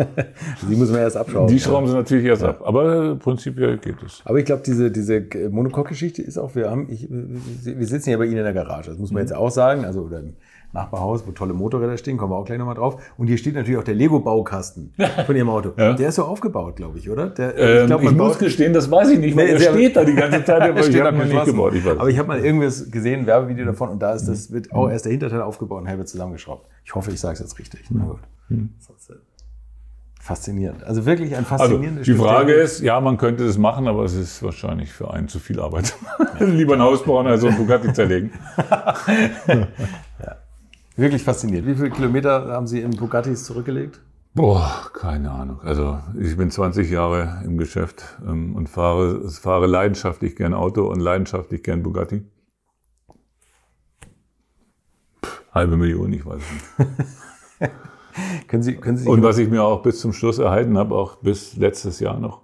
[0.68, 1.46] die muss man erst abschrauben.
[1.46, 2.48] Die schrauben sie natürlich erst ja.
[2.48, 4.22] ab, aber prinzipiell geht es.
[4.24, 8.24] Aber ich glaube, diese, diese Monocoque-Geschichte ist auch, wir haben, ich, wir sitzen ja bei
[8.24, 9.28] Ihnen in der Garage, das muss man mhm.
[9.28, 10.20] jetzt auch sagen, also oder
[10.78, 13.02] Nachbarhaus, wo tolle Motorräder stehen, kommen wir auch gleich nochmal drauf.
[13.16, 14.94] Und hier steht natürlich auch der Lego-Baukasten
[15.26, 15.72] von Ihrem Auto.
[15.78, 15.92] Ja.
[15.92, 17.28] Der ist so aufgebaut, glaube ich, oder?
[17.28, 19.96] Der, ähm, ich, glaub, ich muss gestehen, das weiß ich nicht, weil nee, der steht
[19.96, 21.74] da die ganze Zeit, aber ich habe nicht gebaut.
[21.74, 24.72] Ich aber ich habe mal irgendwas gesehen, ein Werbevideo davon, und da ist das, wird
[24.72, 26.66] auch erst der Hinterteil aufgebaut und halb zusammengeschraubt.
[26.84, 27.84] Ich hoffe, ich sage es jetzt richtig.
[27.90, 28.18] Na gut.
[28.48, 28.70] Hm.
[30.28, 30.84] Faszinierend.
[30.84, 34.14] Also wirklich ein faszinierendes also, Die Frage ist, ja, man könnte das machen, aber es
[34.14, 35.94] ist wahrscheinlich für einen zu viel Arbeit.
[36.40, 38.32] Lieber ein Haus bauen als so ein Bugatti zerlegen.
[39.48, 40.36] ja.
[40.98, 41.64] Wirklich fasziniert.
[41.64, 44.00] Wie viele Kilometer haben Sie in Bugattis zurückgelegt?
[44.34, 45.60] Boah, keine Ahnung.
[45.62, 50.98] Also ich bin 20 Jahre im Geschäft ähm, und fahre, fahre leidenschaftlich gern Auto und
[50.98, 52.24] leidenschaftlich gern Bugatti.
[55.24, 56.42] Pff, halbe Million, ich weiß
[57.60, 57.72] nicht.
[58.48, 61.18] können Sie, können Sie und was ich mir auch bis zum Schluss erhalten habe, auch
[61.18, 62.42] bis letztes Jahr noch,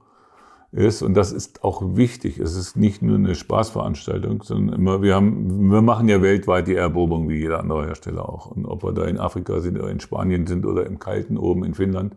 [0.75, 5.14] ist, und das ist auch wichtig, es ist nicht nur eine Spaßveranstaltung, sondern immer, wir
[5.14, 8.47] haben, wir machen ja weltweit die Erprobung wie jeder andere Hersteller auch.
[8.47, 11.64] Und ob wir da in Afrika sind oder in Spanien sind oder im Kalten oben
[11.64, 12.16] in Finnland.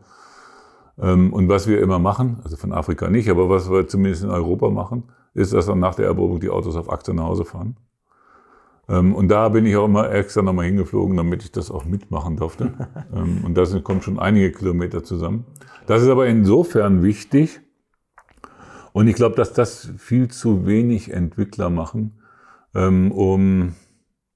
[1.00, 4.32] Ähm, und was wir immer machen, also von Afrika nicht, aber was wir zumindest in
[4.32, 5.04] Europa machen,
[5.36, 7.78] ist, dass dann nach der Erprobung die Autos auf Achse nach Hause fahren.
[8.90, 12.38] Ähm, und da bin ich auch immer extra nochmal hingeflogen, damit ich das auch mitmachen
[12.38, 12.74] durfte.
[13.16, 15.46] Ähm, und da kommen schon einige Kilometer zusammen.
[15.86, 17.62] Das ist aber insofern wichtig,
[18.98, 22.20] und ich glaube, dass das viel zu wenig Entwickler machen,
[22.74, 23.76] ähm, um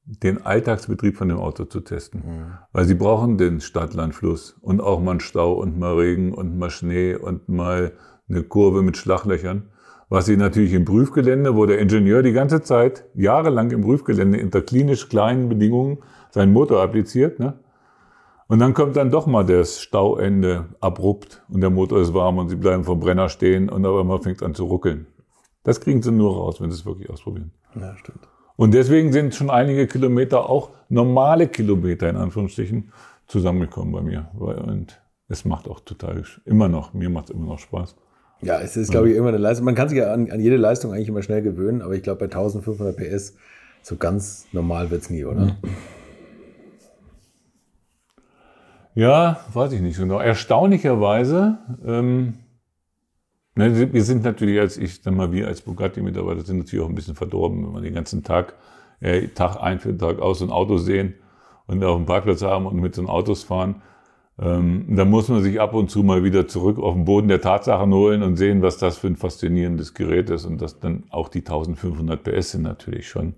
[0.05, 2.21] den Alltagsbetrieb von dem Auto zu testen.
[2.23, 2.45] Mhm.
[2.71, 6.69] Weil sie brauchen den Stadtlandfluss und auch mal einen Stau und mal Regen und mal
[6.69, 7.93] Schnee und mal
[8.29, 9.63] eine Kurve mit Schlaglöchern.
[10.09, 14.61] Was sie natürlich im Prüfgelände, wo der Ingenieur die ganze Zeit, jahrelang im Prüfgelände unter
[14.61, 17.55] klinisch kleinen Bedingungen seinen Motor appliziert, ne?
[18.51, 22.49] Und dann kommt dann doch mal das Stauende abrupt und der Motor ist warm und
[22.49, 25.07] sie bleiben vom Brenner stehen und aber man fängt an zu ruckeln.
[25.63, 27.51] Das kriegen sie nur raus, wenn sie es wirklich ausprobieren.
[27.79, 28.27] Ja, stimmt.
[28.57, 32.91] Und deswegen sind schon einige Kilometer auch normale Kilometer in Anführungsstrichen
[33.25, 34.27] zusammengekommen bei mir.
[34.33, 37.95] Und es macht auch total, immer noch, mir macht es immer noch Spaß.
[38.41, 39.63] Ja, es ist, glaube ich, immer eine Leistung.
[39.63, 42.19] Man kann sich ja an, an jede Leistung eigentlich immer schnell gewöhnen, aber ich glaube,
[42.19, 43.37] bei 1500 PS
[43.81, 45.57] so ganz normal wird es nie, oder?
[45.63, 45.69] Ja,
[49.53, 50.19] weiß ich nicht so genau.
[50.19, 52.33] Erstaunlicherweise, ähm,
[53.55, 56.95] ne, wir sind natürlich als ich, dann mal wir als Bugatti-Mitarbeiter sind natürlich auch ein
[56.95, 58.55] bisschen verdorben, wenn wir den ganzen Tag,
[58.99, 61.13] äh, Tag ein für Tag aus ein Auto sehen
[61.67, 63.81] und auf dem Parkplatz haben und mit so Autos fahren.
[64.39, 67.41] Ähm, da muss man sich ab und zu mal wieder zurück auf den Boden der
[67.41, 71.29] Tatsachen holen und sehen, was das für ein faszinierendes Gerät ist und dass dann auch
[71.29, 73.35] die 1500 PS sind natürlich schon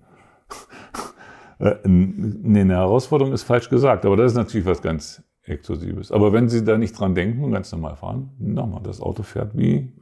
[1.58, 6.10] äh, eine Herausforderung ist falsch gesagt, aber das ist natürlich was ganz Exklusives.
[6.10, 9.56] Aber wenn Sie da nicht dran denken und ganz normal fahren, nochmal, das Auto fährt
[9.56, 9.92] wie,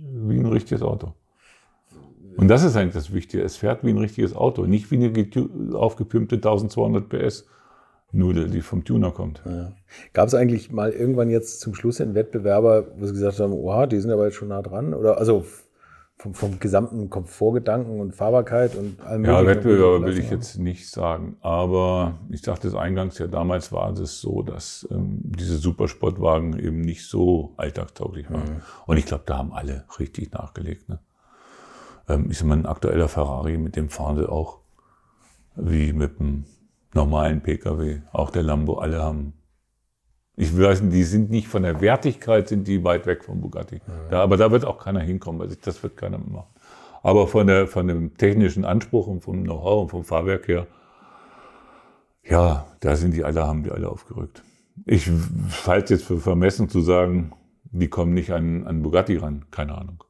[0.00, 1.14] wie ein richtiges Auto.
[2.36, 3.42] Und das ist eigentlich das Wichtige.
[3.42, 7.46] Es fährt wie ein richtiges Auto, nicht wie eine aufgepimpte 1200 PS
[8.10, 9.42] Nudel, die vom Tuner kommt.
[9.44, 9.72] Ja.
[10.14, 13.86] Gab es eigentlich mal irgendwann jetzt zum Schluss einen Wettbewerber, wo Sie gesagt haben, oha,
[13.86, 14.94] die sind aber jetzt schon nah dran?
[14.94, 15.44] Oder also
[16.18, 21.36] vom, vom gesamten Komfortgedanken und Fahrbarkeit und allem Ja, Wettbewerber will ich jetzt nicht sagen.
[21.40, 26.80] Aber ich sagte es eingangs ja, damals war es so, dass ähm, diese Supersportwagen eben
[26.80, 28.54] nicht so alltagstauglich waren.
[28.54, 28.62] Mhm.
[28.86, 30.88] Und ich glaube, da haben alle richtig nachgelegt.
[30.88, 30.98] Ne?
[32.08, 34.58] Ähm, ich sag mal, ein aktueller Ferrari, mit dem fahren sie auch
[35.54, 36.44] wie mit einem
[36.94, 38.00] normalen Pkw.
[38.12, 39.34] Auch der Lambo, alle haben
[40.38, 43.80] ich weiß nicht, die sind nicht von der Wertigkeit, sind die weit weg vom Bugatti.
[44.08, 46.46] Da, aber da wird auch keiner hinkommen, weil das wird keiner machen.
[47.02, 50.68] Aber von, der, von dem technischen Anspruch und vom Know-how und vom Fahrwerk her,
[52.22, 54.44] ja, da sind die alle, haben die alle aufgerückt.
[54.86, 55.10] Ich
[55.66, 57.32] halte jetzt für vermessen zu sagen,
[57.64, 59.46] die kommen nicht an, an Bugatti ran.
[59.50, 60.04] Keine Ahnung.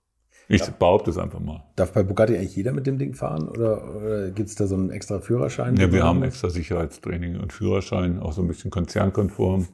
[0.50, 0.74] Ich ja.
[0.78, 1.64] behaupte es einfach mal.
[1.76, 4.74] Darf bei Bugatti eigentlich jeder mit dem Ding fahren oder, oder gibt es da so
[4.74, 5.76] einen extra Führerschein?
[5.76, 9.68] Ja, wir haben extra Sicherheitstraining und Führerschein, auch so ein bisschen konzernkonform.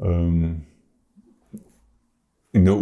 [0.00, 0.62] Ähm,
[2.52, 2.76] der,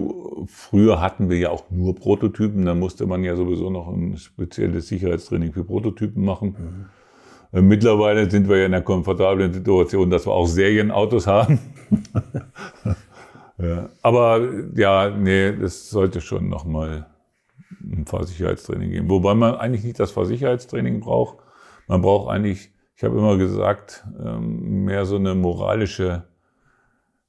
[0.46, 4.88] früher hatten wir ja auch nur Prototypen, da musste man ja sowieso noch ein spezielles
[4.88, 6.56] Sicherheitstraining für Prototypen machen.
[7.52, 7.58] Mhm.
[7.58, 11.58] Äh, mittlerweile sind wir ja in der komfortablen Situation, dass wir auch Serienautos haben.
[13.58, 13.88] ja.
[14.02, 14.40] Aber
[14.74, 17.06] ja, nee, das sollte schon nochmal
[17.82, 19.10] ein Fahrsicherheitstraining geben.
[19.10, 21.38] Wobei man eigentlich nicht das Fahrsicherheitstraining braucht.
[21.86, 26.24] Man braucht eigentlich, ich habe immer gesagt, ähm, mehr so eine moralische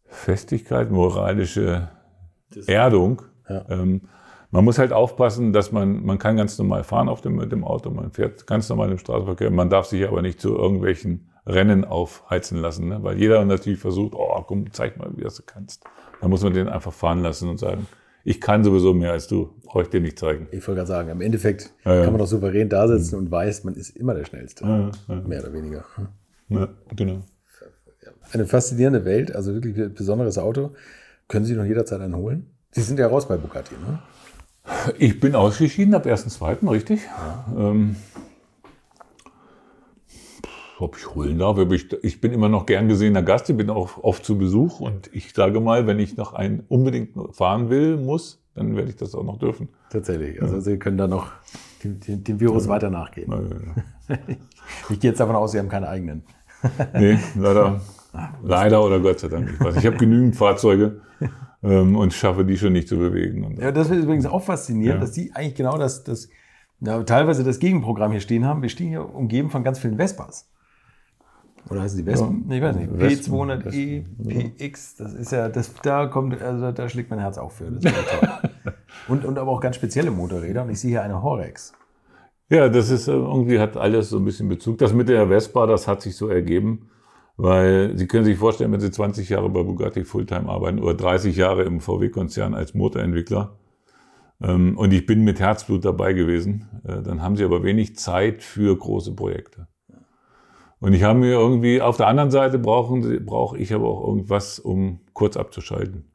[0.07, 1.89] Festigkeit, moralische
[2.67, 3.21] Erdung.
[3.49, 3.65] Ja.
[3.69, 4.01] Ähm,
[4.51, 7.63] man muss halt aufpassen, dass man, man kann ganz normal fahren auf dem, mit dem
[7.63, 11.83] Auto, man fährt ganz normal im Straßenverkehr, man darf sich aber nicht zu irgendwelchen Rennen
[11.83, 13.03] aufheizen lassen, ne?
[13.03, 15.83] weil jeder natürlich versucht, oh komm, zeig mal, wie das du kannst.
[16.21, 17.87] Da muss man den einfach fahren lassen und sagen,
[18.23, 20.47] ich kann sowieso mehr als du, brauche ich dir nicht zeigen.
[20.51, 22.03] Ich wollte gerade sagen, im Endeffekt ja, ja.
[22.03, 24.65] kann man doch souverän da sitzen und weiß, man ist immer der Schnellste.
[24.65, 25.85] Mehr oder weniger.
[26.49, 27.21] Ja, genau
[28.31, 30.71] eine faszinierende Welt, also wirklich ein besonderes Auto.
[31.27, 32.47] Können Sie noch jederzeit einen holen?
[32.71, 33.99] Sie sind ja raus bei Bugatti, ne?
[34.97, 37.01] Ich bin ausgeschieden ab 1.2., richtig.
[37.05, 37.45] Ja.
[37.57, 37.95] Ähm,
[40.79, 41.57] ob ich holen darf.
[41.71, 45.09] Ich, ich bin immer noch gern gesehener Gast, ich bin auch oft zu Besuch und
[45.13, 49.15] ich sage mal, wenn ich noch einen unbedingt fahren will, muss, dann werde ich das
[49.15, 49.69] auch noch dürfen.
[49.89, 50.41] Tatsächlich.
[50.41, 50.61] Also ja.
[50.61, 51.31] Sie können da noch
[51.83, 52.71] dem, dem, dem Virus ja.
[52.71, 53.31] weiter nachgehen.
[54.09, 54.17] Ja,
[54.89, 56.23] ich gehe jetzt davon aus, Sie haben keine eigenen.
[56.93, 57.81] nee, leider
[58.43, 59.51] Leider oder Gott sei Dank.
[59.53, 59.77] Ich, weiß.
[59.77, 61.01] ich habe genügend Fahrzeuge
[61.63, 63.57] ähm, und schaffe die schon nicht zu bewegen.
[63.59, 65.05] ja, das ist übrigens auch faszinierend, ja.
[65.05, 66.29] dass die eigentlich genau das, das
[66.81, 68.61] ja, teilweise das Gegenprogramm hier stehen haben.
[68.61, 70.49] Wir stehen hier umgeben von ganz vielen Vespas.
[71.69, 72.45] Oder heißen die Vespen?
[72.47, 72.91] Ja, ich weiß nicht.
[72.91, 74.03] P200e,
[74.57, 77.65] PX, das ist ja, das, da kommt, also da schlägt mein Herz auch für.
[79.07, 80.63] und, und aber auch ganz spezielle Motorräder.
[80.63, 81.73] Und ich sehe hier eine Horex.
[82.49, 84.77] Ja, das ist äh, irgendwie hat alles so ein bisschen Bezug.
[84.77, 86.91] Das mit der Vespa, das hat sich so ergeben.
[87.37, 91.35] Weil Sie können sich vorstellen, wenn Sie 20 Jahre bei Bugatti Fulltime arbeiten oder 30
[91.35, 93.57] Jahre im VW-Konzern als Motorentwickler
[94.41, 98.43] ähm, und ich bin mit Herzblut dabei gewesen, äh, dann haben Sie aber wenig Zeit
[98.43, 99.67] für große Projekte.
[100.79, 104.99] Und ich habe mir irgendwie, auf der anderen Seite brauche ich aber auch irgendwas, um
[105.13, 106.11] kurz abzuschalten.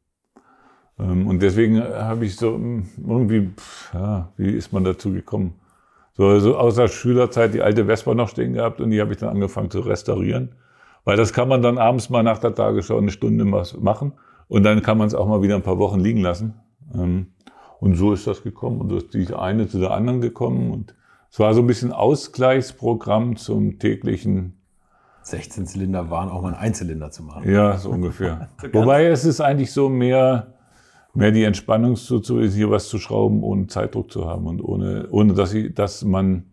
[0.98, 3.50] Ähm, und deswegen habe ich so hm, irgendwie,
[3.92, 5.54] ja, wie ist man dazu gekommen?
[6.12, 9.30] So, so außer Schülerzeit die alte Vespa noch stehen gehabt und die habe ich dann
[9.30, 10.54] angefangen zu restaurieren.
[11.04, 14.12] Weil das kann man dann abends mal nach der Tagesschau eine Stunde machen
[14.48, 16.54] und dann kann man es auch mal wieder ein paar Wochen liegen lassen.
[16.94, 17.28] Ähm,
[17.80, 20.94] und so ist das gekommen und so ist die eine zu der anderen gekommen und
[21.30, 24.60] es war so ein bisschen Ausgleichsprogramm zum täglichen
[25.22, 27.48] 16 Zylinder waren auch mal ein Einzylinder zu machen.
[27.48, 28.48] Ja, so ungefähr.
[28.72, 30.54] Wobei es ist eigentlich so mehr,
[31.14, 35.08] mehr die Entspannung zu, zu hier was zu schrauben, ohne Zeitdruck zu haben und ohne,
[35.10, 36.49] ohne dass, ich, dass man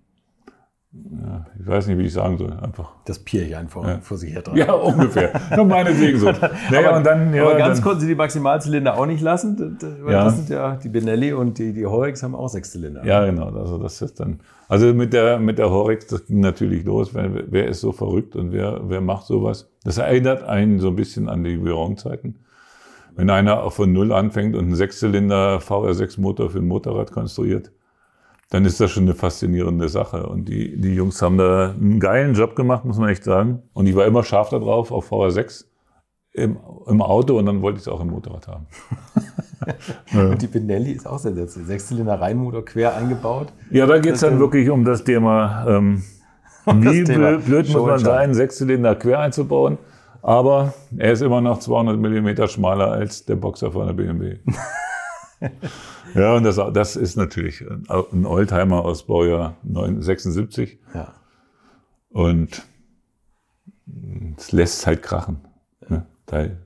[0.93, 2.53] ja, ich weiß nicht, wie ich sagen soll.
[2.53, 2.93] Einfach.
[3.05, 3.99] Das Pier einfach ja.
[3.99, 4.55] vor sich her dran.
[4.57, 5.33] Ja, ungefähr.
[5.55, 6.27] Nur meinetwegen so.
[6.71, 9.77] Naja, aber, und dann, ja, aber ganz dann, konnten sie die Maximalzylinder auch nicht lassen.
[10.01, 10.23] Weil ja.
[10.23, 13.05] Das sind ja die Benelli und die, die Horex haben auch sechs Zylinder.
[13.05, 13.49] Ja, genau.
[13.49, 14.39] Also das ist dann.
[14.69, 17.13] Also mit der, mit der Horex, das ging natürlich los.
[17.13, 19.69] Wer, wer ist so verrückt und wer, wer macht sowas?
[19.83, 22.35] Das erinnert einen so ein bisschen an die Viron-Zeiten.
[23.15, 27.71] Wenn einer von Null anfängt und einen Sechszylinder VR6-Motor für ein Motorrad konstruiert,
[28.49, 30.27] dann ist das schon eine faszinierende Sache.
[30.27, 33.63] Und die, die Jungs haben da einen geilen Job gemacht, muss man echt sagen.
[33.73, 35.65] Und ich war immer scharf darauf, auf VR6
[36.33, 38.67] im, im Auto und dann wollte ich es auch im Motorrad haben.
[40.31, 41.67] und die Benelli ist auch sehr sensationell.
[41.67, 43.47] Sechszylinder Reihenmotor quer eingebaut.
[43.71, 46.03] Ja, da geht es dann wirklich um das Thema, ähm,
[46.65, 49.77] um wie das Thema blöd muss man sein, Sechszylinder quer einzubauen.
[50.21, 54.37] Aber er ist immer noch 200 Millimeter schmaler als der Boxer von der BMW.
[56.15, 60.79] ja, und das, das ist natürlich ein Oldtimer aus Baujahr 76.
[60.93, 61.13] Ja.
[62.09, 62.63] Und
[64.37, 65.41] es lässt halt krachen.
[65.87, 66.05] Ne?
[66.25, 66.57] Teil.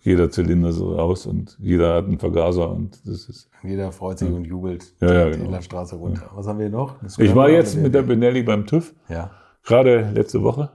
[0.00, 3.50] Jeder Zylinder so raus und jeder hat einen Vergaser und das ist.
[3.62, 4.34] Jeder freut sich ja.
[4.34, 5.60] und jubelt ja, ja, die genau.
[5.60, 6.22] Straße runter.
[6.22, 6.30] Ja.
[6.36, 6.96] Was haben wir noch?
[7.18, 8.94] Ich war jetzt mit der Benelli beim TÜV.
[9.08, 9.32] Ja.
[9.64, 10.70] Gerade letzte Woche.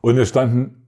[0.00, 0.81] Und es standen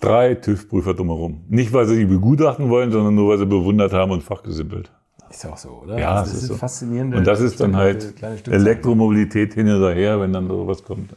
[0.00, 1.42] drei TÜV-Prüfer drumherum.
[1.48, 4.90] Nicht, weil sie die begutachten wollen, sondern nur, weil sie bewundert haben und fachgesimpelt.
[5.30, 5.98] Ist ja auch so, oder?
[5.98, 6.54] Ja, also das, ist so.
[6.56, 7.14] faszinierend.
[7.14, 8.14] Und das ist dann halt
[8.48, 11.14] Elektromobilität hin oder her, wenn dann sowas kommt.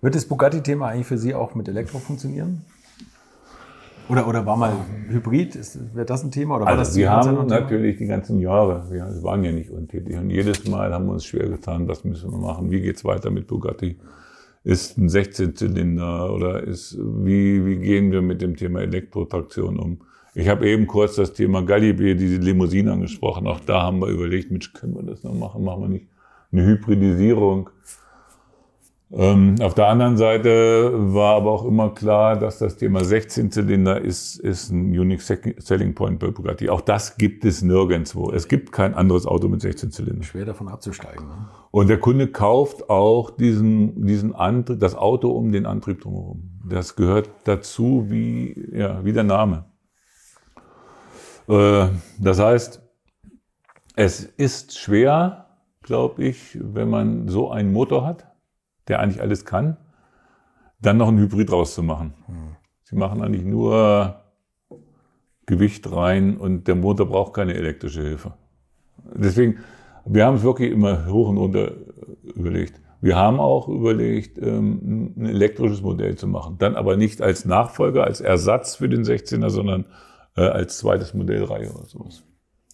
[0.00, 2.64] Wird das Bugatti-Thema eigentlich für Sie auch mit Elektro funktionieren?
[4.08, 4.72] Oder, oder war mal
[5.08, 5.58] Hybrid?
[5.94, 6.56] Wäre das ein Thema?
[6.56, 10.16] Oder war also das wir haben natürlich die ganzen Jahre, wir waren ja nicht untätig.
[10.16, 13.04] Und jedes Mal haben wir uns schwer getan, was müssen wir machen, wie geht es
[13.04, 13.98] weiter mit Bugatti?
[14.68, 20.00] Ist ein 16-Zylinder oder ist, wie, wie gehen wir mit dem Thema Elektrotraktion um?
[20.34, 23.46] Ich habe eben kurz das Thema Galibier, diese Limousine angesprochen.
[23.46, 25.64] Auch da haben wir überlegt, Mensch, können wir das noch machen?
[25.64, 26.06] Machen wir nicht
[26.52, 27.70] eine Hybridisierung?
[29.10, 34.38] Ähm, auf der anderen Seite war aber auch immer klar, dass das Thema 16-Zylinder ist,
[34.38, 36.68] ist ein Unique Selling Point bei Bugatti.
[36.68, 38.30] Auch das gibt es nirgendwo.
[38.30, 40.24] Es gibt kein anderes Auto mit 16 Zylindern.
[40.24, 41.26] Schwer davon abzusteigen.
[41.26, 41.48] Ne?
[41.70, 46.60] Und der Kunde kauft auch diesen, diesen Antrieb, das Auto um den Antrieb drumherum.
[46.68, 49.64] Das gehört dazu wie, ja, wie der Name.
[51.48, 51.86] Äh,
[52.18, 52.82] das heißt,
[53.96, 55.46] es ist schwer,
[55.82, 58.27] glaube ich, wenn man so einen Motor hat
[58.88, 59.76] der eigentlich alles kann,
[60.80, 62.14] dann noch ein Hybrid rauszumachen.
[62.26, 62.56] Hm.
[62.84, 64.22] Sie machen eigentlich nur
[65.46, 68.34] Gewicht rein und der Motor braucht keine elektrische Hilfe.
[69.14, 69.58] Deswegen,
[70.04, 71.72] wir haben es wirklich immer hoch und runter
[72.34, 72.80] überlegt.
[73.00, 76.56] Wir haben auch überlegt, ähm, ein elektrisches Modell zu machen.
[76.58, 79.86] Dann aber nicht als Nachfolger, als Ersatz für den 16er, sondern
[80.36, 82.24] äh, als zweites Modellreihe oder sowas.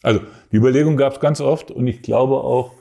[0.02, 0.20] Also
[0.52, 2.72] die Überlegung gab es ganz oft und ich glaube auch,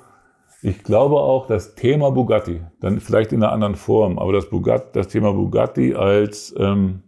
[0.64, 4.88] ich glaube auch, das Thema Bugatti, dann vielleicht in einer anderen Form, aber das, Bugatti,
[4.93, 7.03] das Thema Bugatti als ähm,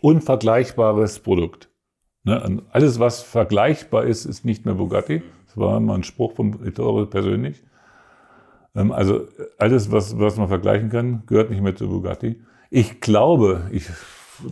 [0.00, 1.70] unvergleichbares Produkt.
[2.22, 2.62] Ne?
[2.70, 5.22] Alles, was vergleichbar ist, ist nicht mehr Bugatti.
[5.46, 7.64] Das war mal ein Spruch von Ettore persönlich.
[8.76, 9.26] Ähm, also
[9.58, 12.40] alles, was, was man vergleichen kann, gehört nicht mehr zu Bugatti.
[12.70, 13.88] Ich glaube, ich,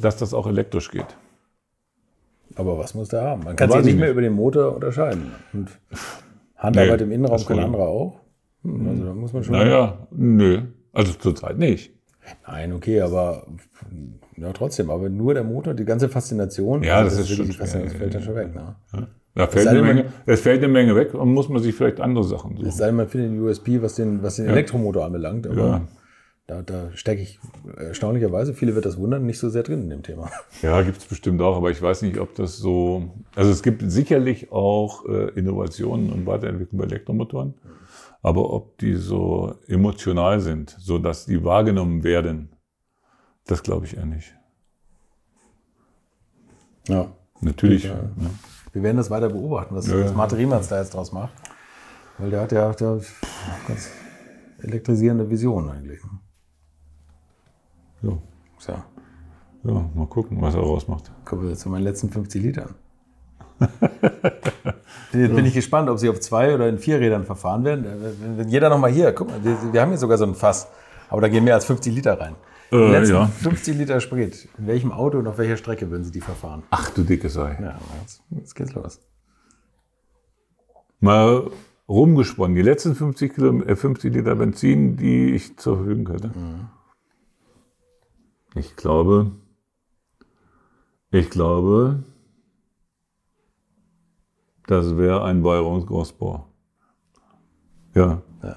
[0.00, 1.16] dass das auch elektrisch geht.
[2.56, 3.44] Aber was muss der haben?
[3.44, 5.32] Man kann sich nicht mehr über den Motor unterscheiden.
[5.52, 5.68] Und
[6.60, 8.20] Handarbeit nee, im Innenraum können andere auch.
[8.62, 9.54] Hm, also da muss man schon.
[9.54, 10.62] Naja, nö.
[10.92, 11.92] Also zurzeit nicht.
[12.46, 13.46] Nein, okay, aber
[14.36, 17.66] ja, trotzdem, aber nur der Motor, die ganze Faszination, ja, das, das ist schon schwer,
[17.66, 18.54] das fällt dann schon weg.
[18.54, 18.76] Ne?
[18.92, 19.08] Ja.
[19.34, 22.24] Da fällt eine Menge, es fällt eine Menge weg und muss man sich vielleicht andere
[22.24, 22.68] Sachen suchen.
[22.68, 24.52] Es sei denn, man findet den USP, was den, was den ja.
[24.52, 25.80] Elektromotor anbelangt, aber ja.
[26.50, 27.38] Da, da stecke ich
[27.76, 30.30] erstaunlicherweise, viele wird das wundern, nicht so sehr drin in dem Thema.
[30.62, 33.82] Ja, gibt es bestimmt auch, aber ich weiß nicht, ob das so, also es gibt
[33.86, 37.54] sicherlich auch äh, Innovationen und Weiterentwicklung bei Elektromotoren.
[38.20, 42.50] Aber ob die so emotional sind, so dass die wahrgenommen werden,
[43.46, 44.34] das glaube ich eher nicht.
[46.88, 47.12] Ja.
[47.40, 47.84] Natürlich.
[47.84, 47.90] Ja.
[47.90, 48.30] Ja.
[48.72, 51.32] Wir werden das weiter beobachten, was, ja, was Martin Riemanns da jetzt draus macht.
[52.18, 53.00] Weil der hat ja der
[53.66, 53.90] ganz
[54.62, 56.00] elektrisierende Vision eigentlich.
[58.02, 58.18] Ja.
[58.66, 58.84] Ja.
[59.62, 61.10] Ja, mal gucken, was er rausmacht.
[61.24, 62.74] Kommen wir zu meinen letzten 50 Litern.
[65.12, 67.84] Jetzt bin ich gespannt, ob sie auf zwei oder in vier Rädern verfahren werden.
[68.36, 70.68] Wenn jeder nochmal hier, guck mal, wir, wir, haben hier sogar so ein Fass,
[71.10, 72.36] aber da gehen mehr als 50 Liter rein.
[72.72, 73.26] Äh, letzten ja.
[73.26, 74.48] 50 Liter Sprit.
[74.56, 76.62] In welchem Auto und auf welcher Strecke würden Sie die verfahren?
[76.70, 77.58] Ach du dicke Sei.
[77.60, 79.00] Ja, jetzt, jetzt geht's los.
[81.00, 81.50] Mal
[81.88, 82.54] rumgesponnen.
[82.54, 86.28] Die letzten 50, Kilo, äh, 50 Liter Benzin, die ich zur Verfügung hatte.
[86.28, 86.68] Mhm.
[88.54, 89.30] Ich glaube,
[91.10, 92.02] ich glaube,
[94.66, 96.46] das wäre ein Bayerons Großbohr.
[97.94, 98.22] Ja.
[98.42, 98.56] Ja.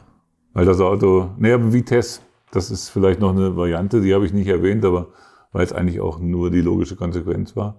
[0.53, 2.21] Weil das Auto, naja, Vitesse,
[2.51, 5.07] das ist vielleicht noch eine Variante, die habe ich nicht erwähnt, aber
[5.51, 7.75] weil es eigentlich auch nur die logische Konsequenz war.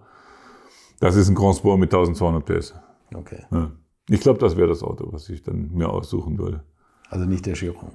[1.00, 2.74] Das ist ein Grand Sport mit 1200 PS.
[3.14, 3.44] Okay.
[3.50, 3.72] Ja.
[4.08, 6.64] Ich glaube, das wäre das Auto, was ich dann mir aussuchen würde.
[7.08, 7.92] Also nicht der Chiron.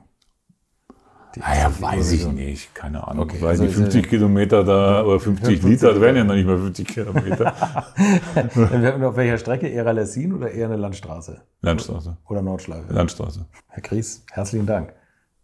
[1.35, 3.23] Naja, weiß ich nicht, keine Ahnung.
[3.25, 6.23] Okay, Weil also die ist 50 ja- Kilometer da, oder 50 Liter, das wären ja
[6.23, 7.53] noch nicht mal 50 Kilometer.
[9.07, 9.67] Auf welcher Strecke?
[9.67, 11.41] Eher Ralessin oder eher eine Landstraße?
[11.61, 12.17] Landstraße.
[12.27, 12.91] Oder Nordschleife?
[12.91, 13.45] Landstraße.
[13.67, 14.93] Herr Gries, herzlichen Dank.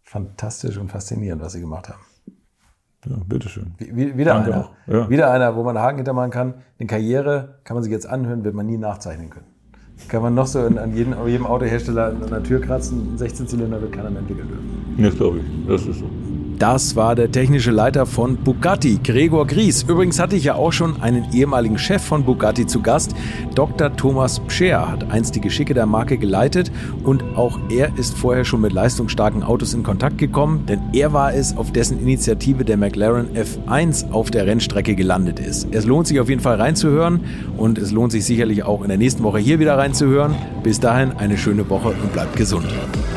[0.02, 2.00] Fantastisch und faszinierend, was Sie gemacht haben.
[3.08, 3.74] Ja, bitteschön.
[3.78, 4.70] Wie- wie- Wieder Danke einer.
[4.88, 5.08] ja.
[5.08, 6.54] Wieder einer, wo man einen Haken hintermachen kann.
[6.80, 9.46] Eine Karriere kann man sich jetzt anhören, wird man nie nachzeichnen können.
[10.08, 13.80] Kann man noch so in, an jedem, jedem Autohersteller an der Tür kratzen, ein 16-Zylinder
[13.80, 15.02] wird keiner mehr entwickeln dürfen.
[15.02, 15.44] Das glaube ich.
[15.66, 16.06] Das ist so.
[16.58, 19.82] Das war der technische Leiter von Bugatti, Gregor Gries.
[19.82, 23.14] Übrigens hatte ich ja auch schon einen ehemaligen Chef von Bugatti zu Gast.
[23.54, 23.94] Dr.
[23.94, 26.72] Thomas Pscher hat einst die Geschicke der Marke geleitet
[27.04, 31.34] und auch er ist vorher schon mit leistungsstarken Autos in Kontakt gekommen, denn er war
[31.34, 35.68] es, auf dessen Initiative der McLaren F1 auf der Rennstrecke gelandet ist.
[35.72, 37.20] Es lohnt sich auf jeden Fall reinzuhören
[37.58, 40.34] und es lohnt sich sicherlich auch in der nächsten Woche hier wieder reinzuhören.
[40.62, 42.66] Bis dahin eine schöne Woche und bleibt gesund.